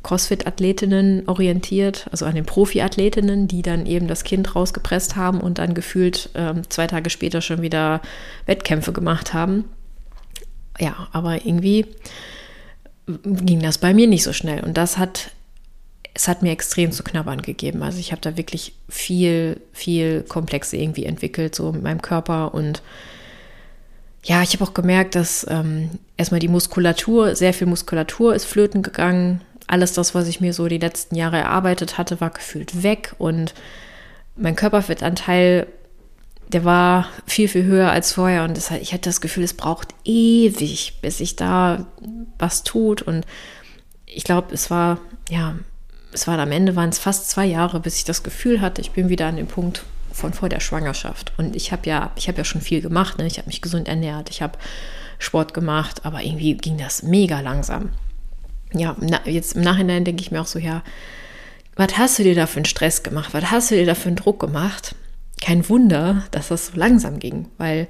CrossFit-Athletinnen 0.03 1.27
orientiert, 1.27 2.07
also 2.11 2.25
an 2.25 2.33
den 2.33 2.45
Profi-Athletinnen, 2.45 3.47
die 3.47 3.61
dann 3.61 3.85
eben 3.85 4.07
das 4.07 4.23
Kind 4.23 4.55
rausgepresst 4.55 5.15
haben 5.15 5.39
und 5.41 5.59
dann 5.59 5.75
gefühlt 5.75 6.31
ähm, 6.33 6.67
zwei 6.69 6.87
Tage 6.87 7.11
später 7.11 7.41
schon 7.41 7.61
wieder 7.61 8.01
Wettkämpfe 8.47 8.93
gemacht 8.93 9.33
haben. 9.33 9.65
Ja, 10.79 11.07
aber 11.11 11.45
irgendwie 11.45 11.85
ging 13.23 13.61
das 13.61 13.77
bei 13.77 13.93
mir 13.93 14.07
nicht 14.07 14.23
so 14.23 14.33
schnell. 14.33 14.63
Und 14.63 14.77
das 14.77 14.97
hat, 14.97 15.31
es 16.13 16.27
hat 16.27 16.41
mir 16.41 16.51
extrem 16.51 16.91
zu 16.91 17.03
knabbern 17.03 17.41
gegeben. 17.41 17.83
Also 17.83 17.99
ich 17.99 18.11
habe 18.11 18.21
da 18.21 18.37
wirklich 18.37 18.73
viel, 18.89 19.61
viel 19.73 20.23
Komplexe 20.23 20.77
irgendwie 20.77 21.05
entwickelt, 21.05 21.55
so 21.55 21.71
mit 21.71 21.83
meinem 21.83 22.01
Körper. 22.01 22.53
Und 22.53 22.81
ja, 24.23 24.41
ich 24.43 24.53
habe 24.53 24.63
auch 24.63 24.73
gemerkt, 24.73 25.15
dass 25.15 25.45
ähm, 25.49 25.89
erstmal 26.17 26.39
die 26.39 26.47
Muskulatur, 26.47 27.35
sehr 27.35 27.53
viel 27.53 27.67
Muskulatur 27.67 28.35
ist 28.35 28.45
flöten 28.45 28.81
gegangen. 28.81 29.41
Alles 29.67 29.93
das, 29.93 30.13
was 30.13 30.27
ich 30.27 30.41
mir 30.41 30.53
so 30.53 30.67
die 30.67 30.77
letzten 30.77 31.15
Jahre 31.15 31.37
erarbeitet 31.37 31.97
hatte, 31.97 32.21
war 32.21 32.29
gefühlt 32.29 32.83
weg. 32.83 33.15
Und 33.17 33.53
mein 34.35 34.55
Körperfettanteil 34.55 35.67
der 36.53 36.65
war 36.65 37.07
viel, 37.25 37.47
viel 37.47 37.63
höher 37.63 37.91
als 37.91 38.13
vorher 38.13 38.43
und 38.43 38.57
das, 38.57 38.71
ich 38.71 38.93
hatte 38.93 39.09
das 39.09 39.21
Gefühl, 39.21 39.43
es 39.43 39.53
braucht 39.53 39.89
ewig, 40.03 40.99
bis 41.01 41.19
sich 41.19 41.35
da 41.35 41.85
was 42.37 42.63
tut 42.63 43.01
und 43.01 43.25
ich 44.05 44.23
glaube, 44.23 44.53
es 44.53 44.69
war, 44.69 44.99
ja, 45.29 45.55
es 46.11 46.27
war 46.27 46.37
am 46.37 46.51
Ende 46.51 46.75
waren 46.75 46.89
es 46.89 46.99
fast 46.99 47.29
zwei 47.29 47.45
Jahre, 47.45 47.79
bis 47.79 47.97
ich 47.97 48.03
das 48.03 48.23
Gefühl 48.23 48.61
hatte, 48.61 48.81
ich 48.81 48.91
bin 48.91 49.09
wieder 49.09 49.27
an 49.27 49.37
dem 49.37 49.47
Punkt 49.47 49.83
von 50.11 50.33
vor 50.33 50.49
der 50.49 50.59
Schwangerschaft 50.59 51.31
und 51.37 51.55
ich 51.55 51.71
habe 51.71 51.87
ja, 51.87 52.11
ich 52.15 52.27
habe 52.27 52.37
ja 52.37 52.43
schon 52.43 52.61
viel 52.61 52.81
gemacht, 52.81 53.17
ne? 53.17 53.25
ich 53.25 53.37
habe 53.37 53.47
mich 53.47 53.61
gesund 53.61 53.87
ernährt, 53.87 54.29
ich 54.29 54.41
habe 54.41 54.57
Sport 55.19 55.53
gemacht, 55.53 56.05
aber 56.05 56.21
irgendwie 56.23 56.55
ging 56.55 56.77
das 56.77 57.03
mega 57.03 57.39
langsam. 57.39 57.89
Ja, 58.73 58.95
jetzt 59.25 59.55
im 59.55 59.61
Nachhinein 59.61 60.03
denke 60.03 60.21
ich 60.21 60.31
mir 60.31 60.41
auch 60.41 60.47
so, 60.47 60.59
ja, 60.59 60.83
was 61.75 61.97
hast 61.97 62.19
du 62.19 62.23
dir 62.23 62.35
da 62.35 62.47
für 62.47 62.57
einen 62.57 62.65
Stress 62.65 63.03
gemacht? 63.03 63.33
Was 63.33 63.51
hast 63.51 63.71
du 63.71 63.75
dir 63.75 63.85
da 63.85 63.95
für 63.95 64.07
einen 64.07 64.15
Druck 64.15 64.39
gemacht? 64.39 64.95
Kein 65.41 65.67
Wunder, 65.67 66.23
dass 66.31 66.49
das 66.49 66.67
so 66.67 66.73
langsam 66.75 67.19
ging, 67.19 67.49
weil 67.57 67.87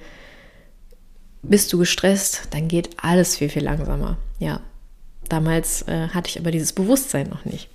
bist 1.43 1.72
du 1.74 1.77
gestresst, 1.77 2.48
dann 2.51 2.67
geht 2.67 2.89
alles 3.01 3.38
viel, 3.38 3.50
viel 3.50 3.63
langsamer. 3.63 4.17
Ja, 4.39 4.62
damals 5.27 5.84
äh, 5.88 6.08
hatte 6.10 6.29
ich 6.29 6.39
aber 6.39 6.51
dieses 6.51 6.74
Bewusstsein 6.74 7.29
noch 7.29 7.46
nicht. 7.46 7.67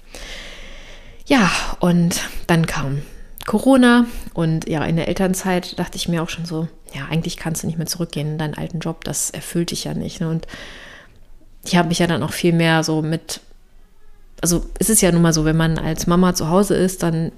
Ja, 1.26 1.50
und 1.80 2.20
dann 2.46 2.66
kam 2.66 3.02
Corona 3.46 4.06
und 4.34 4.68
ja, 4.68 4.84
in 4.84 4.96
der 4.96 5.08
Elternzeit 5.08 5.78
dachte 5.78 5.96
ich 5.96 6.08
mir 6.08 6.22
auch 6.22 6.28
schon 6.28 6.46
so, 6.46 6.68
ja, 6.94 7.06
eigentlich 7.10 7.36
kannst 7.36 7.62
du 7.62 7.66
nicht 7.66 7.78
mehr 7.78 7.86
zurückgehen 7.86 8.32
in 8.32 8.38
deinen 8.38 8.54
alten 8.54 8.78
Job, 8.78 9.04
das 9.04 9.30
erfüllt 9.30 9.72
dich 9.72 9.84
ja 9.84 9.94
nicht. 9.94 10.20
Ne? 10.20 10.28
Und 10.28 10.46
ich 11.64 11.76
habe 11.76 11.88
mich 11.88 11.98
ja 11.98 12.06
dann 12.06 12.22
auch 12.22 12.32
viel 12.32 12.52
mehr 12.52 12.84
so 12.84 13.02
mit, 13.02 13.40
also 14.40 14.64
es 14.78 14.88
ist 14.88 15.02
ja 15.02 15.10
nun 15.10 15.22
mal 15.22 15.32
so, 15.32 15.44
wenn 15.44 15.56
man 15.56 15.78
als 15.78 16.06
Mama 16.06 16.34
zu 16.34 16.48
Hause 16.48 16.76
ist, 16.76 17.02
dann 17.02 17.32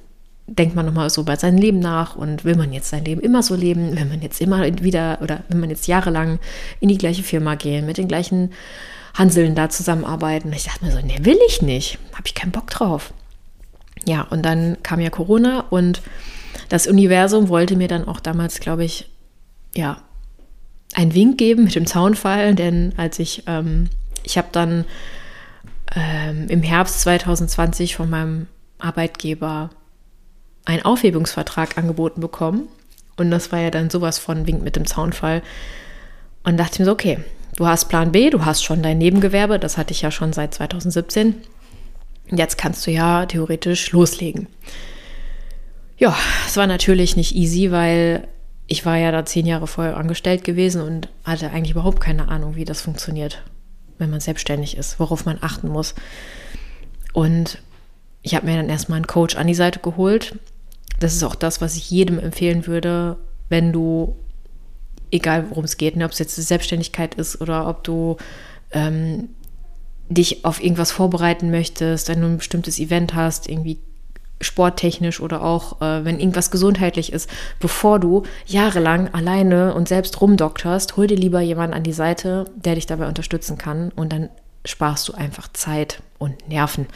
denkt 0.49 0.75
man 0.75 0.87
nochmal 0.87 1.11
so 1.11 1.25
bei 1.25 1.37
seinem 1.37 1.59
Leben 1.59 1.79
nach 1.79 2.17
und 2.17 2.45
will 2.45 2.57
man 2.57 2.73
jetzt 2.73 2.89
sein 2.89 3.05
Leben 3.05 3.21
immer 3.21 3.43
so 3.43 3.55
leben, 3.55 3.97
will 3.97 4.07
man 4.07 4.23
jetzt 4.23 4.41
immer 4.41 4.65
wieder 4.83 5.19
oder 5.23 5.45
will 5.49 5.61
man 5.61 5.71
jetzt 5.71 5.87
jahrelang 5.87 6.39
in 6.81 6.89
die 6.89 6.99
gleiche 6.99 7.23
Firma 7.23 7.55
gehen, 7.55 7.87
mit 7.87 7.99
den 7.99 8.09
gleichen 8.09 8.53
Hanseln 9.15 9.55
da 9.55 9.69
zusammenarbeiten. 9.69 10.53
Ich 10.53 10.65
dachte 10.65 10.85
mir 10.85 10.93
so, 10.93 11.01
nee, 11.01 11.19
will 11.21 11.39
ich 11.47 11.61
nicht, 11.61 11.99
habe 12.13 12.23
ich 12.27 12.35
keinen 12.35 12.53
Bock 12.53 12.71
drauf. 12.71 13.13
Ja, 14.07 14.23
und 14.23 14.43
dann 14.43 14.79
kam 14.83 15.01
ja 15.01 15.11
Corona 15.11 15.65
und 15.71 16.01
das 16.69 16.87
Universum 16.87 17.49
wollte 17.49 17.77
mir 17.77 17.89
dann 17.89 18.09
auch 18.09 18.21
damals, 18.21 18.61
glaube 18.61 18.85
ich, 18.85 19.11
ja, 19.75 19.99
einen 20.95 21.15
Wink 21.15 21.37
geben 21.37 21.65
mit 21.65 21.75
dem 21.75 21.87
Zaunfall, 21.87 22.55
denn 22.55 22.95
als 22.97 23.19
ich, 23.19 23.43
ähm, 23.47 23.91
ich 24.25 24.39
habe 24.39 24.49
dann 24.53 24.87
ähm, 25.95 26.47
im 26.49 26.63
Herbst 26.63 27.01
2020 27.01 27.97
von 27.97 28.09
meinem 28.09 28.47
Arbeitgeber 28.79 29.71
einen 30.65 30.83
Aufhebungsvertrag 30.83 31.79
angeboten 31.79 32.21
bekommen. 32.21 32.69
Und 33.17 33.31
das 33.31 33.51
war 33.53 33.59
ja 33.59 33.71
dann 33.71 33.91
sowas 33.91 34.19
von 34.19 34.47
Wink 34.47 34.63
mit 34.63 34.77
dem 34.77 34.87
Zaunfall. 34.87 35.43
Und 36.45 36.57
dachte 36.57 36.81
mir 36.81 36.87
so, 36.87 36.93
okay, 36.93 37.19
du 37.57 37.67
hast 37.67 37.87
Plan 37.89 38.13
B, 38.13 38.31
du 38.31 38.45
hast 38.45 38.63
schon 38.63 38.83
dein 38.83 38.99
Nebengewerbe, 38.99 39.59
das 39.59 39.77
hatte 39.77 39.93
ich 39.93 40.03
ja 40.03 40.11
schon 40.11 40.33
seit 40.33 40.55
2017. 40.55 41.35
Jetzt 42.31 42.59
kannst 42.59 42.87
du 42.87 42.91
ja 42.91 43.27
theoretisch 43.27 43.91
loslegen. 43.93 44.47
Ja, 45.97 46.17
es 46.47 46.57
war 46.57 46.67
natürlich 46.67 47.17
nicht 47.17 47.35
easy, 47.35 47.73
weil 47.73 48.29
ich 48.69 48.87
war 48.87 48.97
ja 48.97 49.11
da 49.11 49.25
zehn 49.25 49.47
Jahre 49.47 49.67
vorher 49.67 49.97
angestellt 49.97 50.45
gewesen 50.45 50.83
und 50.83 51.09
hatte 51.25 51.51
eigentlich 51.51 51.73
überhaupt 51.73 52.01
keine 52.01 52.29
Ahnung, 52.29 52.55
wie 52.55 52.65
das 52.67 52.83
funktioniert, 52.83 53.43
wenn 53.97 54.11
man 54.11 54.21
selbstständig 54.21 54.77
ist, 54.77 55.01
worauf 55.01 55.25
man 55.25 55.39
achten 55.41 55.69
muss. 55.69 55.95
Und 57.13 57.59
ich 58.29 58.35
habe 58.35 58.45
mir 58.45 58.57
dann 58.57 58.69
erstmal 58.69 58.97
einen 58.97 59.07
Coach 59.07 59.37
an 59.37 59.47
die 59.47 59.55
Seite 59.55 59.81
geholt, 59.81 60.39
das 61.01 61.15
ist 61.15 61.23
auch 61.23 61.35
das, 61.35 61.63
was 61.63 61.77
ich 61.77 61.91
jedem 61.91 62.19
empfehlen 62.19 62.67
würde, 62.67 63.17
wenn 63.49 63.73
du, 63.73 64.17
egal 65.11 65.49
worum 65.49 65.65
es 65.65 65.79
geht, 65.79 65.97
ne, 65.97 66.05
ob 66.05 66.13
es 66.13 66.19
jetzt 66.19 66.37
Selbstständigkeit 66.37 67.15
ist 67.15 67.41
oder 67.41 67.67
ob 67.67 67.85
du 67.85 68.19
ähm, 68.73 69.31
dich 70.11 70.45
auf 70.45 70.63
irgendwas 70.63 70.93
vorbereiten 70.93 71.51
möchtest, 71.51 72.11
wenn 72.11 72.21
du 72.21 72.27
ein 72.27 72.37
bestimmtes 72.37 72.79
Event 72.79 73.15
hast, 73.15 73.49
irgendwie 73.49 73.79
sporttechnisch 74.43 75.21
oder 75.21 75.43
auch 75.43 75.81
äh, 75.81 76.05
wenn 76.05 76.21
irgendwas 76.21 76.51
gesundheitlich 76.51 77.11
ist, 77.11 77.31
bevor 77.61 77.99
du 77.99 78.25
jahrelang 78.45 79.09
alleine 79.15 79.73
und 79.73 79.89
selbst 79.89 80.21
rumdokterst, 80.21 80.99
hol 80.99 81.07
dir 81.07 81.17
lieber 81.17 81.41
jemanden 81.41 81.75
an 81.75 81.83
die 81.83 81.95
Seite, 81.95 82.45
der 82.57 82.75
dich 82.75 82.85
dabei 82.85 83.09
unterstützen 83.09 83.57
kann 83.57 83.91
und 83.97 84.13
dann 84.13 84.29
sparst 84.67 85.09
du 85.09 85.15
einfach 85.15 85.49
Zeit 85.55 86.03
und 86.19 86.47
Nerven. 86.47 86.87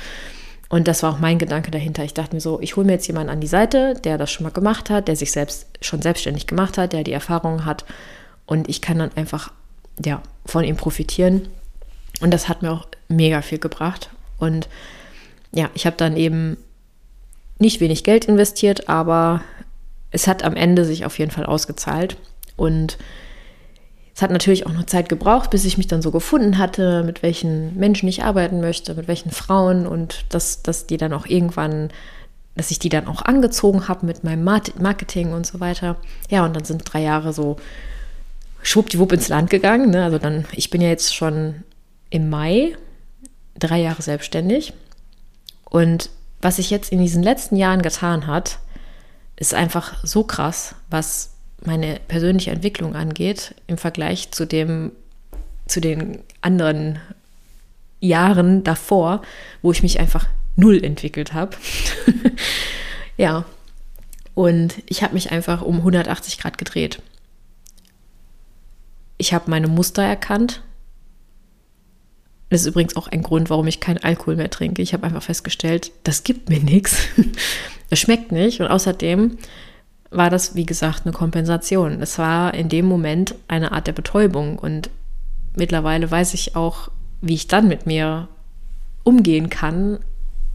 Und 0.73 0.89
das 0.89 1.03
war 1.03 1.13
auch 1.13 1.19
mein 1.19 1.37
Gedanke 1.37 1.71
dahinter. 1.71 2.03
Ich 2.03 2.15
dachte 2.15 2.35
mir 2.35 2.41
so, 2.41 2.59
ich 2.63 2.77
hole 2.77 2.87
mir 2.87 2.95
jetzt 2.95 3.07
jemanden 3.07 3.29
an 3.29 3.43
die 3.43 3.47
Seite, 3.47 3.93
der 4.05 4.17
das 4.17 4.31
schon 4.31 4.45
mal 4.45 4.55
gemacht 4.55 4.89
hat, 4.89 5.07
der 5.07 5.17
sich 5.17 5.31
selbst 5.31 5.67
schon 5.83 6.01
selbstständig 6.01 6.47
gemacht 6.47 6.79
hat, 6.79 6.95
der 6.95 7.05
die 7.05 7.13
Erfahrung 7.13 7.67
hat. 7.67 7.85
Und 8.47 8.71
ich 8.71 8.81
kann 8.81 8.99
dann 8.99 9.11
einfach 9.15 9.53
ja, 10.03 10.23
von 10.47 10.65
ihm 10.65 10.77
profitieren. 10.77 11.49
Und 12.23 12.31
das 12.31 12.49
hat 12.49 12.63
mir 12.63 12.73
auch 12.73 12.87
mega 13.09 13.43
viel 13.43 13.59
gebracht. 13.59 14.09
Und 14.39 14.67
ja, 15.55 15.69
ich 15.75 15.85
habe 15.85 15.99
dann 15.99 16.17
eben 16.17 16.57
nicht 17.59 17.81
wenig 17.81 18.03
Geld 18.03 18.25
investiert, 18.25 18.89
aber 18.89 19.43
es 20.11 20.27
hat 20.27 20.43
am 20.43 20.57
Ende 20.57 20.87
sich 20.87 21.05
auf 21.05 21.19
jeden 21.19 21.33
Fall 21.33 21.45
ausgezahlt. 21.45 22.17
Und 22.57 22.97
es 24.15 24.21
hat 24.21 24.31
natürlich 24.31 24.67
auch 24.67 24.73
noch 24.73 24.85
Zeit 24.85 25.09
gebraucht, 25.09 25.51
bis 25.51 25.65
ich 25.65 25.79
mich 25.79 25.87
dann 25.87 26.03
so 26.03 26.11
gefunden 26.11 26.59
hatte, 26.59 27.03
mit 27.03 27.23
welchen 27.23 27.77
Menschen 27.79 28.09
ich 28.09 28.25
arbeiten 28.25 28.61
möchte, 28.61 28.95
mit 28.95 29.09
welchen 29.09 29.31
Frauen 29.31 29.87
und 29.87 30.27
dass, 30.29 30.63
dass 30.63 30.87
die 30.87 30.99
dann 30.99 31.15
auch 31.15 31.27
irgendwann, 31.27 31.91
dass 32.55 32.71
ich 32.71 32.79
die 32.79 32.91
dann 32.91 33.09
auch 33.09 33.23
angezogen 33.23 33.89
habe 33.89 34.05
mit 34.05 34.23
meinem 34.23 34.45
Marketing 34.45 35.33
und 35.33 35.47
so 35.47 35.61
weiter. 35.61 35.97
Ja, 36.29 36.45
und 36.45 36.55
dann 36.55 36.65
sind 36.65 36.83
drei 36.85 37.01
Jahre 37.01 37.33
so 37.33 37.57
schwuppdiwupp 38.63 39.13
ins 39.13 39.29
Land 39.29 39.49
gegangen. 39.49 39.91
Ne? 39.91 40.05
Also 40.05 40.19
dann, 40.19 40.45
ich 40.53 40.69
bin 40.69 40.83
ja 40.83 40.89
jetzt 40.89 41.15
schon 41.15 41.63
im 42.11 42.29
Mai 42.29 42.77
drei 43.59 43.81
Jahre 43.81 44.03
selbstständig. 44.03 44.75
Und 45.65 46.11
was 46.43 46.57
sich 46.57 46.69
jetzt 46.69 46.93
in 46.93 46.99
diesen 46.99 47.23
letzten 47.23 47.57
Jahren 47.57 47.81
getan 47.81 48.27
hat, 48.27 48.59
ist 49.37 49.55
einfach 49.55 49.95
so 50.05 50.23
krass, 50.23 50.75
was 50.91 51.31
meine 51.65 52.01
persönliche 52.09 52.51
Entwicklung 52.51 52.95
angeht, 52.95 53.55
im 53.67 53.79
Vergleich 53.79 54.31
zu 54.31 54.47
dem, 54.47 54.93
zu 55.67 55.81
den 55.81 56.19
anderen 56.41 56.99
Jahren 58.01 58.65
davor, 58.65 59.23
wo 59.63 59.73
ich 59.73 59.83
mich 59.83 60.01
einfach 60.01 60.27
null 60.57 60.83
entwickelt 60.83 61.33
habe. 61.33 61.57
ja. 63.17 63.45
Und 64.35 64.83
ich 64.87 65.03
habe 65.03 65.15
mich 65.15 65.31
einfach 65.31 65.63
um 65.63 65.79
180 65.79 66.39
Grad 66.39 66.59
gedreht. 66.59 67.03
Ich 69.19 69.35
habe 69.35 69.51
meine 69.51 69.69
Muster 69.69 70.03
erkannt. 70.03 70.63
Das 72.49 72.63
ist 72.63 72.67
übrigens 72.67 72.97
auch 72.97 73.09
ein 73.09 73.23
Grund, 73.23 73.51
warum 73.51 73.67
ich 73.67 73.81
keinen 73.81 74.03
Alkohol 74.03 74.37
mehr 74.37 74.51
trinke. 74.51 74.83
Ich 74.83 74.93
habe 74.93 75.05
einfach 75.05 75.23
festgestellt, 75.23 75.93
das 76.05 76.25
gibt 76.25 76.49
mir 76.49 76.61
nichts. 76.61 76.99
Das 77.91 78.01
schmeckt 78.01 78.33
nicht. 78.33 78.63
Und 78.63 78.69
außerdem 78.69 79.37
war 80.13 80.31
das, 80.31 80.55
wie 80.55 80.67
gesagt, 80.67 81.03
eine 81.05 81.13
Kompensation. 81.13 82.01
Es 82.03 82.19
war 82.19 82.55
in 82.55 82.69
dem 82.69 82.87
Moment 82.87 83.35
eine 83.49 83.73
Art 83.73 83.87
der 83.87 83.93
Betäubung 83.93 84.59
und 84.59 84.91
mittlerweile 85.57 86.11
weiß 86.11 86.35
ich 86.35 86.55
auch, 86.55 86.91
wie 87.21 87.35
ich 87.35 87.49
dann 87.49 87.69
mit 87.69 87.87
mir 87.87 88.29
umgehen 89.05 89.51
kann, 89.51 89.99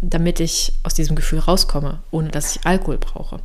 damit 0.02 0.40
ich 0.40 0.74
aus 0.84 0.94
diesem 0.94 1.16
Gefühl 1.16 1.40
rauskomme, 1.40 2.00
ohne 2.12 2.30
dass 2.30 2.56
ich 2.56 2.66
Alkohol 2.66 2.98
brauche. 2.98 3.40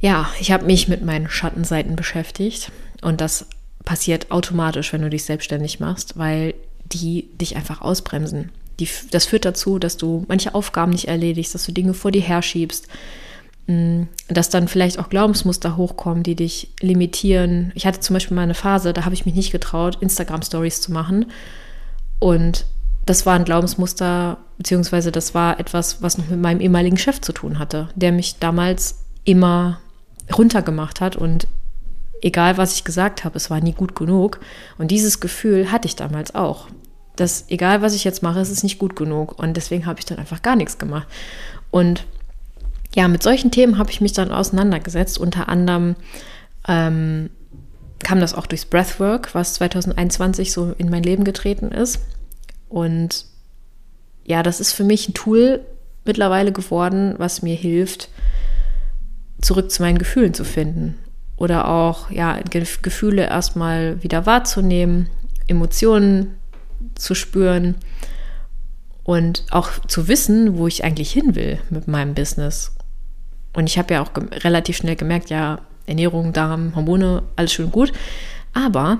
Ja, 0.00 0.28
ich 0.38 0.52
habe 0.52 0.66
mich 0.66 0.88
mit 0.88 1.04
meinen 1.04 1.28
Schattenseiten 1.28 1.96
beschäftigt 1.96 2.70
und 3.02 3.20
das 3.20 3.46
passiert 3.84 4.30
automatisch, 4.30 4.92
wenn 4.92 5.02
du 5.02 5.10
dich 5.10 5.24
selbstständig 5.24 5.80
machst, 5.80 6.18
weil 6.18 6.54
die 6.84 7.28
dich 7.34 7.56
einfach 7.56 7.80
ausbremsen. 7.80 8.50
Die, 8.78 8.88
das 9.10 9.26
führt 9.26 9.44
dazu, 9.44 9.78
dass 9.78 9.96
du 9.96 10.24
manche 10.28 10.54
Aufgaben 10.54 10.92
nicht 10.92 11.08
erledigst, 11.08 11.54
dass 11.54 11.64
du 11.64 11.72
Dinge 11.72 11.94
vor 11.94 12.10
dir 12.10 12.22
herschiebst, 12.22 12.88
dass 14.28 14.50
dann 14.50 14.68
vielleicht 14.68 14.98
auch 14.98 15.08
Glaubensmuster 15.08 15.76
hochkommen, 15.76 16.22
die 16.22 16.34
dich 16.34 16.72
limitieren. 16.80 17.72
Ich 17.74 17.86
hatte 17.86 18.00
zum 18.00 18.14
Beispiel 18.14 18.34
mal 18.34 18.42
eine 18.42 18.54
Phase, 18.54 18.92
da 18.92 19.04
habe 19.04 19.14
ich 19.14 19.26
mich 19.26 19.34
nicht 19.34 19.52
getraut, 19.52 19.98
Instagram-Stories 20.00 20.80
zu 20.80 20.92
machen. 20.92 21.26
Und 22.18 22.66
das 23.06 23.26
war 23.26 23.34
ein 23.34 23.44
Glaubensmuster, 23.44 24.38
beziehungsweise 24.58 25.10
das 25.12 25.34
war 25.34 25.58
etwas, 25.58 26.02
was 26.02 26.18
noch 26.18 26.28
mit 26.28 26.40
meinem 26.40 26.60
ehemaligen 26.60 26.96
Chef 26.96 27.20
zu 27.20 27.32
tun 27.32 27.58
hatte, 27.58 27.88
der 27.94 28.12
mich 28.12 28.38
damals 28.38 29.04
immer 29.24 29.80
runtergemacht 30.32 31.00
hat 31.00 31.16
und 31.16 31.46
egal 32.22 32.56
was 32.56 32.74
ich 32.74 32.84
gesagt 32.84 33.24
habe, 33.24 33.36
es 33.36 33.50
war 33.50 33.60
nie 33.60 33.72
gut 33.72 33.96
genug. 33.96 34.40
Und 34.78 34.90
dieses 34.90 35.20
Gefühl 35.20 35.72
hatte 35.72 35.86
ich 35.86 35.96
damals 35.96 36.34
auch. 36.34 36.68
Dass 37.16 37.46
egal 37.48 37.82
was 37.82 37.94
ich 37.94 38.04
jetzt 38.04 38.22
mache, 38.22 38.40
es 38.40 38.50
ist 38.50 38.62
nicht 38.62 38.78
gut 38.78 38.96
genug. 38.96 39.38
Und 39.38 39.56
deswegen 39.56 39.86
habe 39.86 39.98
ich 39.98 40.06
dann 40.06 40.18
einfach 40.18 40.42
gar 40.42 40.56
nichts 40.56 40.78
gemacht. 40.78 41.08
Und 41.70 42.04
ja, 42.94 43.08
mit 43.08 43.22
solchen 43.22 43.50
Themen 43.50 43.78
habe 43.78 43.90
ich 43.90 44.00
mich 44.00 44.12
dann 44.12 44.32
auseinandergesetzt. 44.32 45.18
Unter 45.18 45.48
anderem 45.48 45.96
ähm, 46.66 47.30
kam 48.00 48.20
das 48.20 48.34
auch 48.34 48.46
durchs 48.46 48.64
Breathwork, 48.64 49.34
was 49.34 49.54
2021 49.54 50.52
so 50.52 50.74
in 50.76 50.90
mein 50.90 51.02
Leben 51.02 51.24
getreten 51.24 51.70
ist. 51.70 52.00
Und 52.68 53.26
ja, 54.24 54.42
das 54.42 54.60
ist 54.60 54.72
für 54.72 54.84
mich 54.84 55.08
ein 55.08 55.14
Tool 55.14 55.60
mittlerweile 56.04 56.52
geworden, 56.52 57.14
was 57.18 57.42
mir 57.42 57.54
hilft, 57.54 58.08
zurück 59.40 59.70
zu 59.70 59.82
meinen 59.82 59.98
Gefühlen 59.98 60.34
zu 60.34 60.44
finden. 60.44 60.96
Oder 61.36 61.68
auch, 61.68 62.10
ja, 62.10 62.38
Gefühle 62.50 63.26
erstmal 63.26 64.02
wieder 64.02 64.26
wahrzunehmen, 64.26 65.08
Emotionen 65.46 66.34
zu 66.94 67.14
spüren 67.14 67.76
und 69.04 69.44
auch 69.50 69.70
zu 69.86 70.08
wissen, 70.08 70.58
wo 70.58 70.66
ich 70.66 70.84
eigentlich 70.84 71.12
hin 71.12 71.34
will 71.34 71.58
mit 71.70 71.88
meinem 71.88 72.14
Business. 72.14 72.72
Und 73.52 73.68
ich 73.68 73.78
habe 73.78 73.94
ja 73.94 74.02
auch 74.02 74.10
relativ 74.44 74.76
schnell 74.76 74.96
gemerkt, 74.96 75.30
ja, 75.30 75.60
Ernährung, 75.86 76.32
Darm, 76.32 76.74
Hormone, 76.76 77.22
alles 77.36 77.52
schön 77.52 77.70
gut. 77.70 77.92
Aber 78.52 78.98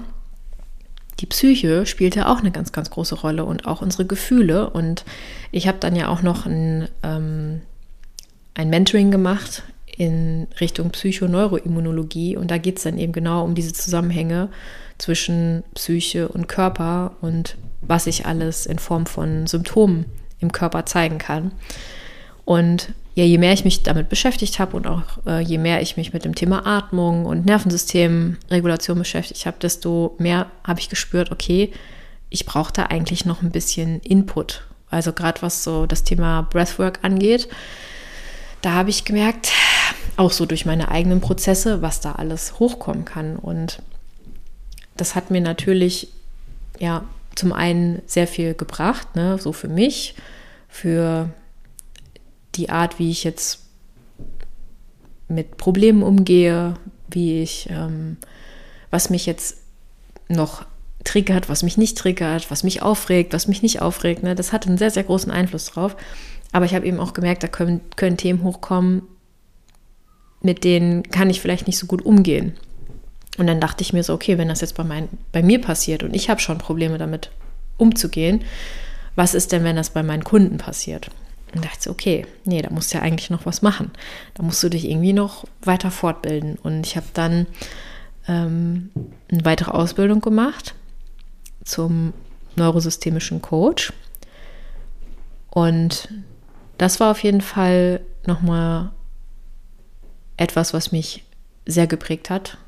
die 1.21 1.27
Psyche 1.27 1.87
spielte 1.87 2.29
auch 2.29 2.41
eine 2.41 2.51
ganz, 2.51 2.73
ganz 2.73 2.91
große 2.91 3.15
Rolle 3.15 3.45
und 3.45 3.67
auch 3.67 3.83
unsere 3.83 4.07
Gefühle. 4.07 4.71
Und 4.71 5.05
ich 5.53 5.69
habe 5.69 5.79
dann 5.79 5.95
ja 5.95 6.09
auch 6.09 6.23
noch 6.23 6.47
ein, 6.47 6.89
ähm, 7.03 7.61
ein 8.55 8.71
Mentoring 8.71 9.11
gemacht 9.11 9.63
in 9.97 10.49
Richtung 10.61 10.91
Psychoneuroimmunologie. 10.91 12.37
Und 12.37 12.51
da 12.51 12.59
geht 12.59 12.79
es 12.79 12.85
dann 12.85 12.99
eben 12.99 13.13
genau 13.13 13.45
um 13.45 13.55
diese 13.55 13.73
Zusammenhänge 13.73 14.49
zwischen 14.99 15.63
Psyche 15.75 16.29
und 16.29 16.49
Körper 16.49 17.13
und 17.21 17.57
was 17.83 18.05
sich 18.05 18.27
alles 18.27 18.67
in 18.67 18.79
Form 18.79 19.07
von 19.07 19.47
Symptomen 19.47 20.07
im 20.39 20.53
Körper 20.53 20.87
zeigen 20.87 21.19
kann. 21.19 21.53
Und 22.45 22.95
ja, 23.15 23.25
je 23.25 23.39
mehr 23.39 23.53
ich 23.53 23.65
mich 23.65 23.83
damit 23.83 24.09
beschäftigt 24.09 24.59
habe 24.59 24.77
und 24.77 24.87
auch 24.87 25.03
äh, 25.27 25.41
je 25.41 25.59
mehr 25.59 25.83
ich 25.83 25.97
mich 25.97 26.13
mit 26.13 26.25
dem 26.25 26.35
Thema 26.35 26.67
Atmung 26.67 27.27
und 27.27 27.45
Nervensystemregulation 27.45 28.99
beschäftigt 28.99 29.47
habe, 29.47 29.57
desto 29.61 30.15
mehr 30.19 30.47
habe 30.65 30.81
ich 30.81 30.89
gespürt, 30.89 31.33
okay, 31.33 31.73
ich 32.29 32.47
brauche 32.47 32.73
da 32.73 32.85
eigentlich 32.85 33.25
noch 33.25 33.43
ein 33.43 33.51
bisschen 33.51 34.01
Input. 34.01 34.65
Also 34.91 35.13
gerade 35.13 35.43
was 35.43 35.65
so 35.65 35.87
das 35.87 36.05
Thema 36.05 36.43
Breathwork 36.43 37.01
angeht, 37.03 37.49
da 38.63 38.73
habe 38.73 38.91
ich 38.91 39.05
gemerkt, 39.05 39.53
auch 40.17 40.31
so 40.31 40.47
durch 40.47 40.67
meine 40.67 40.91
eigenen 40.91 41.21
Prozesse, 41.21 41.83
was 41.83 42.01
da 42.01 42.13
alles 42.13 42.59
hochkommen 42.59 43.05
kann. 43.05 43.37
Und 43.37 43.83
das 44.97 45.15
hat 45.15 45.31
mir 45.31 45.41
natürlich 45.41 46.09
ja 46.79 47.05
zum 47.35 47.53
einen 47.53 48.03
sehr 48.07 48.27
viel 48.27 48.55
gebracht, 48.55 49.17
ne, 49.17 49.39
so 49.39 49.53
für 49.53 49.69
mich, 49.69 50.15
für 50.69 51.31
die 52.61 52.71
Art, 52.71 52.99
wie 52.99 53.11
ich 53.11 53.25
jetzt 53.25 53.61
mit 55.29 55.57
Problemen 55.57 56.03
umgehe, 56.03 56.75
wie 57.09 57.43
ich, 57.43 57.69
ähm, 57.71 58.17
was 58.91 59.11
mich 59.11 59.27
jetzt 59.27 59.59
noch 60.29 60.65
triggert, 61.05 61.49
was 61.49 61.63
mich 61.63 61.79
nicht 61.79 61.97
triggert, 61.97 62.51
was 62.51 62.63
mich 62.63 62.83
aufregt, 62.83 63.33
was 63.33 63.49
mich 63.49 63.63
nicht 63.63 63.81
aufregt. 63.81 64.23
Ne? 64.23 64.35
Das 64.35 64.53
hat 64.53 64.67
einen 64.67 64.79
sehr, 64.79 64.91
sehr 64.91 65.05
großen 65.05 65.33
Einfluss 65.33 65.67
drauf. 65.67 65.97
Aber 66.53 66.65
ich 66.65 66.75
habe 66.75 66.87
eben 66.87 67.01
auch 67.01 67.15
gemerkt, 67.15 67.43
da 67.43 67.49
können, 67.49 67.81
können 67.97 68.17
Themen 68.17 68.43
hochkommen, 68.43 69.03
mit 70.43 70.65
denen 70.65 71.05
kann 71.05 71.31
ich 71.31 71.41
vielleicht 71.41 71.67
nicht 71.67 71.79
so 71.79 71.87
gut 71.87 72.03
umgehen. 72.03 72.55
Und 73.39 73.47
dann 73.47 73.61
dachte 73.61 73.83
ich 73.83 73.93
mir 73.93 74.03
so, 74.03 74.13
okay, 74.13 74.37
wenn 74.37 74.49
das 74.49 74.61
jetzt 74.61 74.75
bei, 74.75 74.85
mein, 74.85 75.09
bei 75.33 75.43
mir 75.43 75.61
passiert 75.61 76.03
und 76.03 76.15
ich 76.15 76.29
habe 76.29 76.41
schon 76.41 76.59
Probleme 76.59 76.99
damit 76.99 77.31
umzugehen, 77.79 78.43
was 79.15 79.35
ist 79.35 79.53
denn, 79.53 79.65
wenn 79.65 79.77
das 79.77 79.91
bei 79.91 80.03
meinen 80.03 80.25
Kunden 80.25 80.59
passiert? 80.59 81.11
Und 81.55 81.65
dachte 81.65 81.91
okay, 81.91 82.27
nee, 82.45 82.63
da 82.63 82.71
musst 82.71 82.93
du 82.93 82.99
ja 82.99 83.03
eigentlich 83.03 83.31
noch 83.31 83.47
was 83.47 83.63
machen. 83.63 83.91
Da 84.35 84.43
musst 84.43 84.63
du 84.63 84.69
dich 84.69 84.89
irgendwie 84.89 85.13
noch 85.13 85.45
weiter 85.63 85.91
fortbilden. 85.91 86.57
Und 86.63 86.87
ich 86.87 86.97
habe 86.97 87.07
dann 87.13 87.47
ähm, 88.29 88.91
eine 89.31 89.45
weitere 89.45 89.73
Ausbildung 89.73 90.21
gemacht 90.21 90.75
zum 91.65 92.13
neurosystemischen 92.57 93.43
Coach. 93.43 93.93
Und 95.51 96.09
das 96.79 97.01
war 97.01 97.11
auf 97.11 97.23
jeden 97.23 97.41
Fall 97.41 98.01
nochmal 98.27 98.93
etwas, 100.37 100.73
was 100.73 100.93
mich 100.93 101.25
sehr 101.67 101.87
geprägt 101.87 102.31
hat 102.31 102.59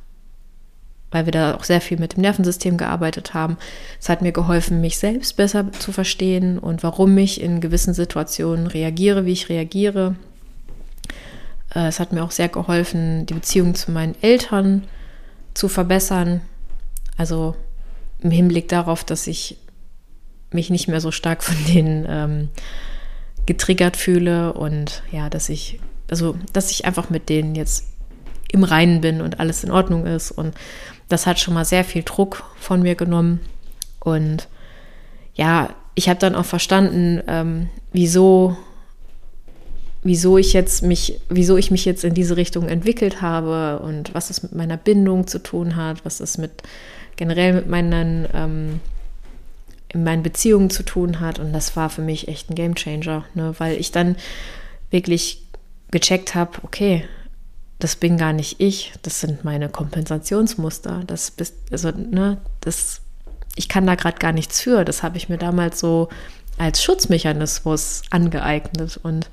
weil 1.13 1.27
wir 1.27 1.33
da 1.33 1.55
auch 1.55 1.65
sehr 1.65 1.81
viel 1.81 1.99
mit 1.99 2.17
dem 2.17 2.23
Nervensystem 2.23 2.77
gearbeitet 2.77 3.35
haben. 3.35 3.59
Es 4.01 4.09
hat 4.09 4.23
mir 4.23 4.33
geholfen, 4.33 4.81
mich 4.81 4.99
selbst 4.99 5.37
besser 5.37 5.71
zu 5.73 5.93
verstehen 5.93 6.59
und 6.59 6.83
warum 6.83 7.17
ich 7.19 7.41
in 7.41 7.61
gewissen 7.61 7.95
Situationen 7.95 8.67
reagiere, 8.67 9.25
wie 9.27 9.33
ich 9.33 9.49
reagiere. 9.49 10.17
Äh, 11.75 11.87
es 11.87 12.01
hat 12.01 12.13
mir 12.13 12.25
auch 12.25 12.31
sehr 12.31 12.49
geholfen, 12.49 13.27
die 13.27 13.35
Beziehung 13.35 13.75
zu 13.75 13.93
meinen 13.93 14.17
Eltern 14.23 14.85
zu 15.55 15.69
verbessern. 15.69 16.41
Also 17.17 17.55
im 18.21 18.31
Hinblick 18.31 18.69
darauf, 18.69 19.05
dass 19.05 19.27
ich 19.27 19.59
mich 20.51 20.71
nicht 20.71 20.89
mehr 20.89 21.01
so 21.01 21.11
stark 21.11 21.43
von 21.43 21.57
denen 21.69 22.07
ähm, 22.09 22.49
getriggert 23.47 23.97
fühle 23.97 24.53
und 24.55 25.03
ja, 25.11 25.29
dass 25.29 25.49
ich, 25.49 25.79
also 26.11 26.37
dass 26.53 26.71
ich 26.71 26.85
einfach 26.85 27.11
mit 27.11 27.29
denen 27.29 27.55
jetzt 27.55 27.89
im 28.53 28.65
Reinen 28.65 29.01
bin 29.01 29.21
und 29.21 29.41
alles 29.41 29.65
in 29.65 29.71
Ordnung 29.71 30.07
ist 30.07 30.31
und 30.31 30.55
das 31.13 31.27
hat 31.27 31.39
schon 31.39 31.55
mal 31.55 31.65
sehr 31.65 31.85
viel 31.85 32.03
Druck 32.03 32.45
von 32.59 32.83
mir 32.83 32.95
genommen. 32.95 33.41
Und 34.01 34.49
ja, 35.35 35.71
ich 35.95 36.09
habe 36.09 36.19
dann 36.19 36.35
auch 36.35 36.45
verstanden, 36.45 37.23
ähm, 37.27 37.69
wieso, 37.93 38.57
wieso 40.03 40.39
ich 40.39 40.53
jetzt 40.53 40.83
mich, 40.83 41.21
wieso 41.29 41.57
ich 41.57 41.71
mich 41.71 41.85
jetzt 41.85 42.05
in 42.05 42.15
diese 42.15 42.37
Richtung 42.37 42.69
entwickelt 42.69 43.21
habe 43.21 43.81
und 43.81 44.15
was 44.15 44.31
es 44.31 44.43
mit 44.43 44.55
meiner 44.55 44.77
Bindung 44.77 45.27
zu 45.27 45.39
tun 45.39 45.77
hat, 45.77 46.05
was 46.05 46.21
es 46.21 46.39
mit 46.39 46.63
generell 47.17 47.53
mit 47.53 47.69
meinen, 47.69 48.27
ähm, 48.33 48.81
in 49.89 50.05
meinen 50.05 50.23
Beziehungen 50.23 50.71
zu 50.71 50.83
tun 50.83 51.21
hat. 51.21 51.39
Und 51.39 51.53
das 51.53 51.77
war 51.77 51.91
für 51.91 52.03
mich 52.03 52.29
echt 52.29 52.51
ein 52.51 52.55
Game 52.55 52.75
Changer, 52.75 53.25
ne? 53.35 53.55
weil 53.59 53.79
ich 53.79 53.93
dann 53.93 54.17
wirklich 54.91 55.43
gecheckt 55.91 56.35
habe, 56.35 56.53
okay, 56.63 57.05
das 57.83 57.97
bin 57.97 58.17
gar 58.17 58.33
nicht 58.33 58.61
ich, 58.61 58.93
das 59.03 59.21
sind 59.21 59.45
meine 59.45 59.69
Kompensationsmuster. 59.69 61.03
Das 61.05 61.33
bist, 61.33 61.57
also, 61.73 61.91
ne, 61.91 62.39
das, 62.61 63.01
ich 63.57 63.69
kann 63.69 63.89
da 63.89 63.97
gerade 63.97 64.19
gar 64.19 64.31
nichts 64.31 64.61
für. 64.61 64.85
Das 64.85 65.03
habe 65.03 65.17
ich 65.17 65.29
mir 65.29 65.37
damals 65.37 65.81
so 65.81 66.09
als 66.59 66.81
Schutzmechanismus 66.81 68.03
angeeignet. 68.11 69.01
Und 69.03 69.31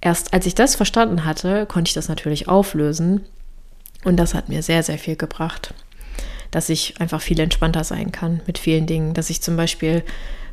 erst 0.00 0.32
als 0.32 0.46
ich 0.46 0.54
das 0.54 0.76
verstanden 0.76 1.26
hatte, 1.26 1.66
konnte 1.66 1.90
ich 1.90 1.94
das 1.94 2.08
natürlich 2.08 2.48
auflösen. 2.48 3.26
Und 4.02 4.16
das 4.16 4.32
hat 4.32 4.48
mir 4.48 4.62
sehr, 4.62 4.82
sehr 4.82 4.98
viel 4.98 5.16
gebracht. 5.16 5.74
Dass 6.50 6.70
ich 6.70 7.02
einfach 7.02 7.20
viel 7.20 7.38
entspannter 7.38 7.84
sein 7.84 8.12
kann 8.12 8.40
mit 8.46 8.56
vielen 8.56 8.86
Dingen. 8.86 9.12
Dass 9.12 9.28
ich 9.28 9.42
zum 9.42 9.58
Beispiel 9.58 10.04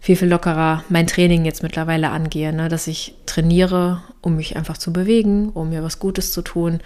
viel, 0.02 0.18
viel 0.18 0.28
lockerer 0.28 0.84
mein 0.90 1.08
Training 1.08 1.46
jetzt 1.46 1.64
mittlerweile 1.64 2.10
angehe. 2.10 2.52
Ne? 2.52 2.68
Dass 2.68 2.88
ich 2.88 3.16
trainiere, 3.26 4.04
um 4.20 4.36
mich 4.36 4.58
einfach 4.58 4.78
zu 4.78 4.92
bewegen, 4.92 5.48
um 5.48 5.70
mir 5.70 5.82
was 5.82 6.00
Gutes 6.00 6.34
zu 6.34 6.42
tun. 6.42 6.82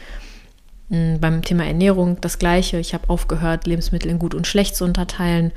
Hm, 0.89 1.19
beim 1.19 1.41
Thema 1.41 1.65
Ernährung 1.65 2.19
das 2.21 2.39
Gleiche. 2.39 2.77
Ich 2.77 2.93
habe 2.93 3.09
aufgehört, 3.09 3.67
Lebensmittel 3.67 4.11
in 4.11 4.19
gut 4.19 4.33
und 4.33 4.47
schlecht 4.47 4.75
zu 4.75 4.83
unterteilen. 4.83 5.51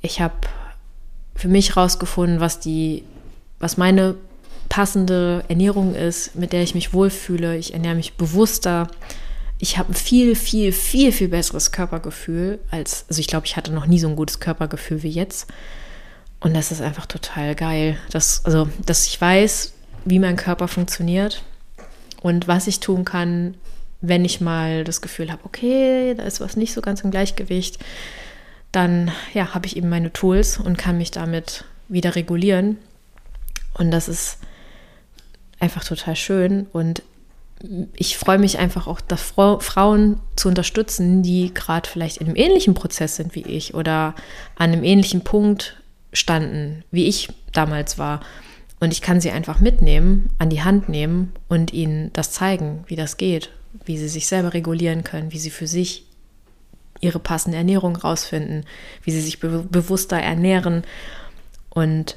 Ich 0.00 0.20
habe 0.20 0.34
für 1.34 1.48
mich 1.48 1.74
herausgefunden, 1.74 2.40
was 2.40 2.60
was 3.58 3.76
meine 3.76 4.14
passende 4.68 5.44
Ernährung 5.48 5.94
ist, 5.94 6.34
mit 6.34 6.52
der 6.52 6.62
ich 6.62 6.74
mich 6.74 6.92
wohlfühle. 6.92 7.56
Ich 7.56 7.74
ernähre 7.74 7.94
mich 7.94 8.14
bewusster. 8.14 8.88
Ich 9.58 9.78
habe 9.78 9.92
ein 9.92 9.94
viel, 9.94 10.34
viel, 10.34 10.72
viel, 10.72 11.12
viel 11.12 11.28
besseres 11.28 11.72
Körpergefühl 11.72 12.58
als, 12.70 13.04
also 13.08 13.20
ich 13.20 13.26
glaube, 13.26 13.46
ich 13.46 13.56
hatte 13.56 13.72
noch 13.72 13.86
nie 13.86 13.98
so 13.98 14.08
ein 14.08 14.16
gutes 14.16 14.40
Körpergefühl 14.40 15.02
wie 15.02 15.10
jetzt. 15.10 15.46
Und 16.40 16.54
das 16.54 16.70
ist 16.70 16.82
einfach 16.82 17.06
total 17.06 17.54
geil. 17.54 17.96
Dass, 18.10 18.44
also, 18.44 18.68
dass 18.84 19.06
ich 19.06 19.20
weiß, 19.20 19.72
wie 20.04 20.18
mein 20.18 20.36
Körper 20.36 20.68
funktioniert 20.68 21.42
und 22.20 22.48
was 22.48 22.66
ich 22.66 22.80
tun 22.80 23.04
kann, 23.04 23.54
wenn 24.06 24.24
ich 24.24 24.40
mal 24.40 24.84
das 24.84 25.00
Gefühl 25.00 25.32
habe, 25.32 25.44
okay, 25.44 26.14
da 26.14 26.24
ist 26.24 26.40
was 26.40 26.56
nicht 26.56 26.72
so 26.72 26.80
ganz 26.80 27.00
im 27.02 27.10
Gleichgewicht 27.10 27.78
dann 28.74 29.12
ja, 29.32 29.54
habe 29.54 29.66
ich 29.66 29.76
eben 29.76 29.88
meine 29.88 30.12
Tools 30.12 30.58
und 30.58 30.76
kann 30.76 30.98
mich 30.98 31.10
damit 31.10 31.64
wieder 31.88 32.16
regulieren. 32.16 32.78
Und 33.74 33.90
das 33.90 34.08
ist 34.08 34.38
einfach 35.60 35.84
total 35.84 36.16
schön. 36.16 36.66
Und 36.72 37.02
ich 37.94 38.18
freue 38.18 38.38
mich 38.38 38.58
einfach 38.58 38.86
auch, 38.86 39.00
Frau, 39.16 39.60
Frauen 39.60 40.20
zu 40.36 40.48
unterstützen, 40.48 41.22
die 41.22 41.54
gerade 41.54 41.88
vielleicht 41.88 42.18
in 42.18 42.26
einem 42.26 42.36
ähnlichen 42.36 42.74
Prozess 42.74 43.16
sind 43.16 43.34
wie 43.34 43.42
ich 43.42 43.74
oder 43.74 44.14
an 44.56 44.72
einem 44.72 44.82
ähnlichen 44.82 45.22
Punkt 45.22 45.80
standen, 46.12 46.84
wie 46.90 47.06
ich 47.06 47.28
damals 47.52 47.96
war. 47.96 48.20
Und 48.80 48.92
ich 48.92 49.02
kann 49.02 49.20
sie 49.20 49.30
einfach 49.30 49.60
mitnehmen, 49.60 50.30
an 50.38 50.50
die 50.50 50.62
Hand 50.62 50.88
nehmen 50.88 51.32
und 51.48 51.72
ihnen 51.72 52.12
das 52.12 52.32
zeigen, 52.32 52.84
wie 52.88 52.96
das 52.96 53.16
geht, 53.16 53.50
wie 53.84 53.98
sie 53.98 54.08
sich 54.08 54.26
selber 54.26 54.54
regulieren 54.54 55.04
können, 55.04 55.32
wie 55.32 55.38
sie 55.38 55.50
für 55.50 55.66
sich 55.66 56.06
ihre 57.00 57.18
passende 57.18 57.58
Ernährung 57.58 57.96
rausfinden, 57.96 58.64
wie 59.02 59.10
sie 59.10 59.20
sich 59.20 59.40
be 59.40 59.64
bewusster 59.68 60.16
ernähren. 60.16 60.84
Und 61.70 62.16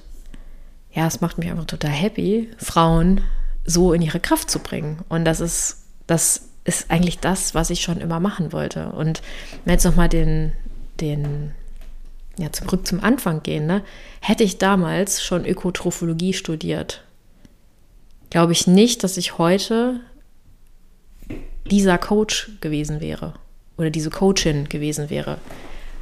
ja, 0.94 1.08
es 1.08 1.22
macht 1.22 1.38
mich 1.38 1.50
einfach 1.50 1.66
total 1.66 1.92
happy, 1.92 2.50
Frauen 2.58 3.22
so 3.66 3.94
in 3.94 4.02
ihre 4.02 4.20
Kraft 4.20 4.50
zu 4.50 4.60
bringen. 4.60 5.00
Und 5.10 5.26
das 5.26 5.42
ist, 5.42 5.84
das 6.08 6.50
ist 6.64 6.90
eigentlich 6.90 7.20
das, 7.20 7.54
was 7.54 7.70
ich 7.70 7.82
schon 7.82 8.00
immer 8.00 8.20
machen 8.20 8.54
wollte. 8.54 8.90
Und 8.90 9.22
wenn 9.66 9.74
jetzt 9.74 9.84
nochmal 9.84 10.10
den, 10.10 10.54
den, 11.00 11.52
ja, 12.38 12.52
zurück 12.52 12.88
zum 12.88 13.02
Anfang 13.02 13.44
gehen, 13.44 13.66
ne? 13.68 13.84
hätte 14.22 14.44
ich 14.44 14.58
damals 14.58 15.24
schon 15.24 15.46
Ökotrophologie 15.46 16.34
studiert, 16.34 17.04
glaube 18.30 18.54
ich 18.54 18.68
nicht, 18.68 19.04
dass 19.04 19.18
ich 19.18 19.38
heute 19.38 20.00
dieser 21.68 21.98
Coach 21.98 22.50
gewesen 22.62 23.02
wäre 23.02 23.34
oder 23.78 23.90
diese 23.90 24.10
Coachin 24.10 24.68
gewesen 24.70 25.10
wäre. 25.10 25.38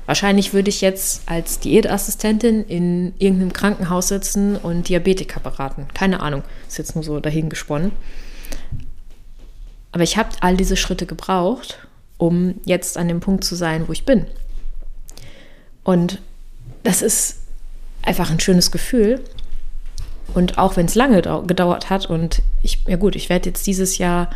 Wahrscheinlich 0.05 0.53
würde 0.53 0.69
ich 0.69 0.81
jetzt 0.81 1.23
als 1.25 1.59
Diätassistentin 1.59 2.63
in 2.65 3.13
irgendeinem 3.17 3.53
Krankenhaus 3.53 4.09
sitzen 4.09 4.55
und 4.55 4.87
Diabetiker 4.87 5.39
beraten. 5.39 5.87
Keine 5.93 6.19
Ahnung, 6.19 6.43
ist 6.67 6.77
jetzt 6.77 6.95
nur 6.95 7.03
so 7.03 7.19
dahin 7.19 7.49
gesponnen. 7.49 7.91
Aber 9.91 10.03
ich 10.03 10.17
habe 10.17 10.29
all 10.41 10.57
diese 10.57 10.77
Schritte 10.77 11.05
gebraucht, 11.05 11.79
um 12.17 12.55
jetzt 12.65 12.97
an 12.97 13.07
dem 13.07 13.19
Punkt 13.19 13.43
zu 13.43 13.55
sein, 13.55 13.87
wo 13.87 13.93
ich 13.93 14.05
bin. 14.05 14.25
Und 15.83 16.21
das 16.83 17.01
ist 17.01 17.37
einfach 18.03 18.29
ein 18.29 18.39
schönes 18.39 18.71
Gefühl. 18.71 19.23
Und 20.33 20.57
auch 20.57 20.75
wenn 20.75 20.85
es 20.85 20.95
lange 20.95 21.21
gedauert 21.21 21.89
hat 21.89 22.07
und 22.07 22.41
ich, 22.61 22.83
ja 22.87 22.97
gut, 22.97 23.15
ich 23.15 23.29
werde 23.29 23.49
jetzt 23.49 23.65
dieses 23.65 23.97
Jahr, 23.97 24.29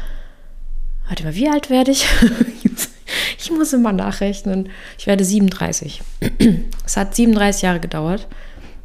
warte 1.09 1.23
mal, 1.23 1.35
wie 1.35 1.49
alt 1.49 1.69
werde 1.69 1.91
ich? 1.91 2.07
Ich 3.39 3.49
muss 3.49 3.73
immer 3.73 3.91
nachrechnen. 3.93 4.69
Ich 4.97 5.07
werde 5.07 5.25
37. 5.25 6.01
es 6.85 6.97
hat 6.97 7.15
37 7.15 7.63
Jahre 7.63 7.79
gedauert, 7.79 8.27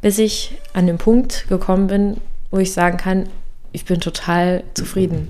bis 0.01 0.17
ich 0.17 0.55
an 0.73 0.87
den 0.87 0.97
Punkt 0.97 1.45
gekommen 1.49 1.87
bin, 1.87 2.17
wo 2.51 2.57
ich 2.57 2.73
sagen 2.73 2.97
kann, 2.97 3.29
ich 3.73 3.85
bin 3.85 3.99
total 3.99 4.63
zufrieden 4.73 5.27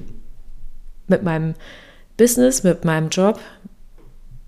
mit 1.08 1.24
meinem 1.24 1.56
Business, 2.18 2.64
mit 2.64 2.86
meinem 2.86 3.10
Job, 3.10 3.40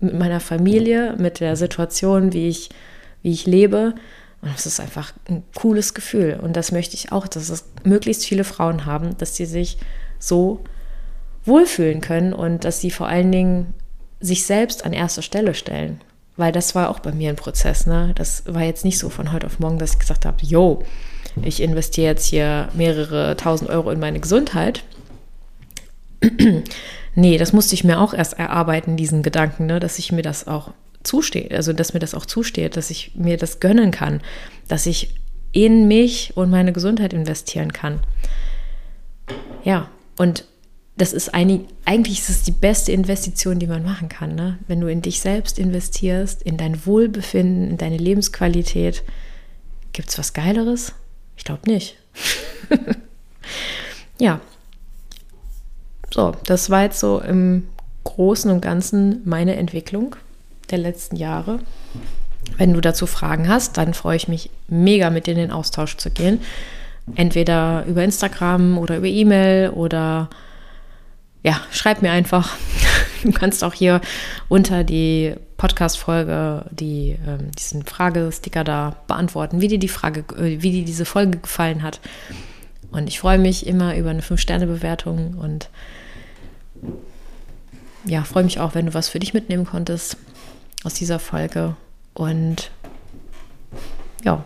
mit 0.00 0.18
meiner 0.18 0.40
Familie, 0.40 1.14
mit 1.18 1.40
der 1.40 1.56
Situation, 1.56 2.32
wie 2.32 2.48
ich, 2.48 2.70
wie 3.22 3.32
ich 3.32 3.46
lebe. 3.46 3.94
Und 4.40 4.54
das 4.54 4.64
ist 4.64 4.80
einfach 4.80 5.12
ein 5.28 5.42
cooles 5.54 5.92
Gefühl. 5.92 6.38
Und 6.40 6.56
das 6.56 6.72
möchte 6.72 6.94
ich 6.94 7.12
auch, 7.12 7.26
dass 7.26 7.50
es 7.50 7.64
möglichst 7.84 8.24
viele 8.24 8.44
Frauen 8.44 8.86
haben, 8.86 9.16
dass 9.18 9.36
sie 9.36 9.46
sich 9.46 9.78
so 10.18 10.64
wohlfühlen 11.48 12.00
können 12.00 12.32
und 12.32 12.64
dass 12.64 12.80
sie 12.80 12.90
vor 12.90 13.08
allen 13.08 13.32
Dingen 13.32 13.74
sich 14.20 14.44
selbst 14.44 14.84
an 14.84 14.92
erste 14.92 15.22
Stelle 15.22 15.54
stellen. 15.54 16.00
Weil 16.36 16.52
das 16.52 16.74
war 16.74 16.90
auch 16.90 17.00
bei 17.00 17.12
mir 17.12 17.30
ein 17.30 17.36
Prozess. 17.36 17.86
Ne? 17.86 18.12
Das 18.14 18.44
war 18.46 18.62
jetzt 18.62 18.84
nicht 18.84 18.98
so 18.98 19.08
von 19.08 19.32
heute 19.32 19.46
auf 19.46 19.58
morgen, 19.58 19.78
dass 19.78 19.94
ich 19.94 19.98
gesagt 19.98 20.24
habe, 20.24 20.36
yo, 20.42 20.84
ich 21.42 21.60
investiere 21.60 22.08
jetzt 22.08 22.26
hier 22.26 22.68
mehrere 22.74 23.36
tausend 23.36 23.70
Euro 23.70 23.90
in 23.90 23.98
meine 23.98 24.20
Gesundheit. 24.20 24.84
nee, 27.14 27.38
das 27.38 27.52
musste 27.52 27.74
ich 27.74 27.84
mir 27.84 28.00
auch 28.00 28.14
erst 28.14 28.38
erarbeiten, 28.38 28.96
diesen 28.96 29.22
Gedanken, 29.22 29.66
ne? 29.66 29.80
dass 29.80 29.98
ich 29.98 30.12
mir 30.12 30.22
das 30.22 30.46
auch 30.46 30.72
zusteht, 31.02 31.52
also 31.52 31.72
dass 31.72 31.94
mir 31.94 32.00
das 32.00 32.14
auch 32.14 32.26
zusteht, 32.26 32.76
dass 32.76 32.90
ich 32.90 33.12
mir 33.14 33.36
das 33.36 33.60
gönnen 33.60 33.90
kann, 33.90 34.20
dass 34.66 34.86
ich 34.86 35.14
in 35.52 35.88
mich 35.88 36.36
und 36.36 36.50
meine 36.50 36.72
Gesundheit 36.72 37.12
investieren 37.12 37.72
kann. 37.72 38.00
Ja, 39.64 39.88
und 40.16 40.44
das 40.98 41.12
ist 41.12 41.32
eine, 41.32 41.64
eigentlich 41.84 42.18
ist 42.18 42.28
es 42.28 42.42
die 42.42 42.50
beste 42.50 42.90
Investition, 42.90 43.60
die 43.60 43.68
man 43.68 43.84
machen 43.84 44.08
kann. 44.08 44.34
Ne? 44.34 44.58
Wenn 44.66 44.80
du 44.80 44.88
in 44.88 45.00
dich 45.00 45.20
selbst 45.20 45.58
investierst, 45.58 46.42
in 46.42 46.56
dein 46.56 46.84
Wohlbefinden, 46.86 47.70
in 47.70 47.78
deine 47.78 47.96
Lebensqualität, 47.96 49.04
gibt 49.92 50.08
es 50.08 50.18
was 50.18 50.32
Geileres? 50.32 50.92
Ich 51.36 51.44
glaube 51.44 51.70
nicht. 51.70 51.96
ja. 54.18 54.40
So, 56.12 56.32
das 56.44 56.68
war 56.68 56.82
jetzt 56.82 56.98
so 56.98 57.20
im 57.20 57.68
Großen 58.02 58.50
und 58.50 58.60
Ganzen 58.60 59.20
meine 59.24 59.54
Entwicklung 59.54 60.16
der 60.70 60.78
letzten 60.78 61.14
Jahre. 61.14 61.60
Wenn 62.56 62.72
du 62.72 62.80
dazu 62.80 63.06
Fragen 63.06 63.48
hast, 63.48 63.76
dann 63.76 63.94
freue 63.94 64.16
ich 64.16 64.26
mich 64.26 64.50
mega, 64.66 65.10
mit 65.10 65.28
dir 65.28 65.32
in 65.32 65.38
den 65.38 65.52
Austausch 65.52 65.96
zu 65.96 66.10
gehen. 66.10 66.40
Entweder 67.14 67.84
über 67.86 68.02
Instagram 68.02 68.78
oder 68.78 68.96
über 68.96 69.06
E-Mail 69.06 69.70
oder 69.70 70.28
ja, 71.48 71.62
schreib 71.70 72.02
mir 72.02 72.12
einfach. 72.12 72.56
Du 73.24 73.32
kannst 73.32 73.64
auch 73.64 73.74
hier 73.74 74.00
unter 74.48 74.84
die 74.84 75.34
Podcast-Folge 75.56 76.66
die, 76.70 77.18
ähm, 77.26 77.50
diesen 77.58 77.84
Fragesticker 77.84 78.62
da 78.62 78.94
beantworten, 79.08 79.60
wie 79.60 79.66
dir 79.66 79.80
die 79.80 79.88
Frage, 79.88 80.20
äh, 80.36 80.62
wie 80.62 80.70
dir 80.70 80.84
diese 80.84 81.04
Folge 81.04 81.38
gefallen 81.38 81.82
hat. 81.82 81.98
Und 82.92 83.08
ich 83.08 83.18
freue 83.18 83.38
mich 83.38 83.66
immer 83.66 83.96
über 83.96 84.10
eine 84.10 84.22
5-Sterne-Bewertung 84.22 85.34
und 85.34 85.68
ja, 88.04 88.22
freue 88.22 88.44
mich 88.44 88.60
auch, 88.60 88.76
wenn 88.76 88.86
du 88.86 88.94
was 88.94 89.08
für 89.08 89.18
dich 89.18 89.34
mitnehmen 89.34 89.64
konntest 89.64 90.16
aus 90.84 90.94
dieser 90.94 91.18
Folge. 91.18 91.74
Und 92.14 92.70
ja, 94.24 94.44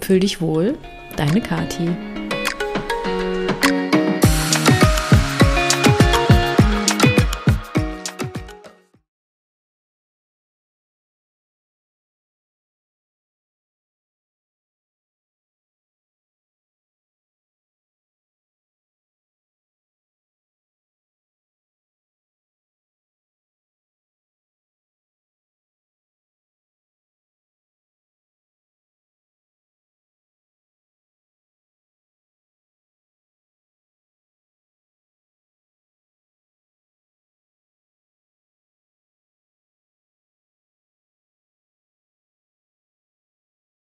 fühl 0.00 0.20
dich 0.20 0.40
wohl, 0.40 0.78
deine 1.16 1.40
Kati. 1.40 1.90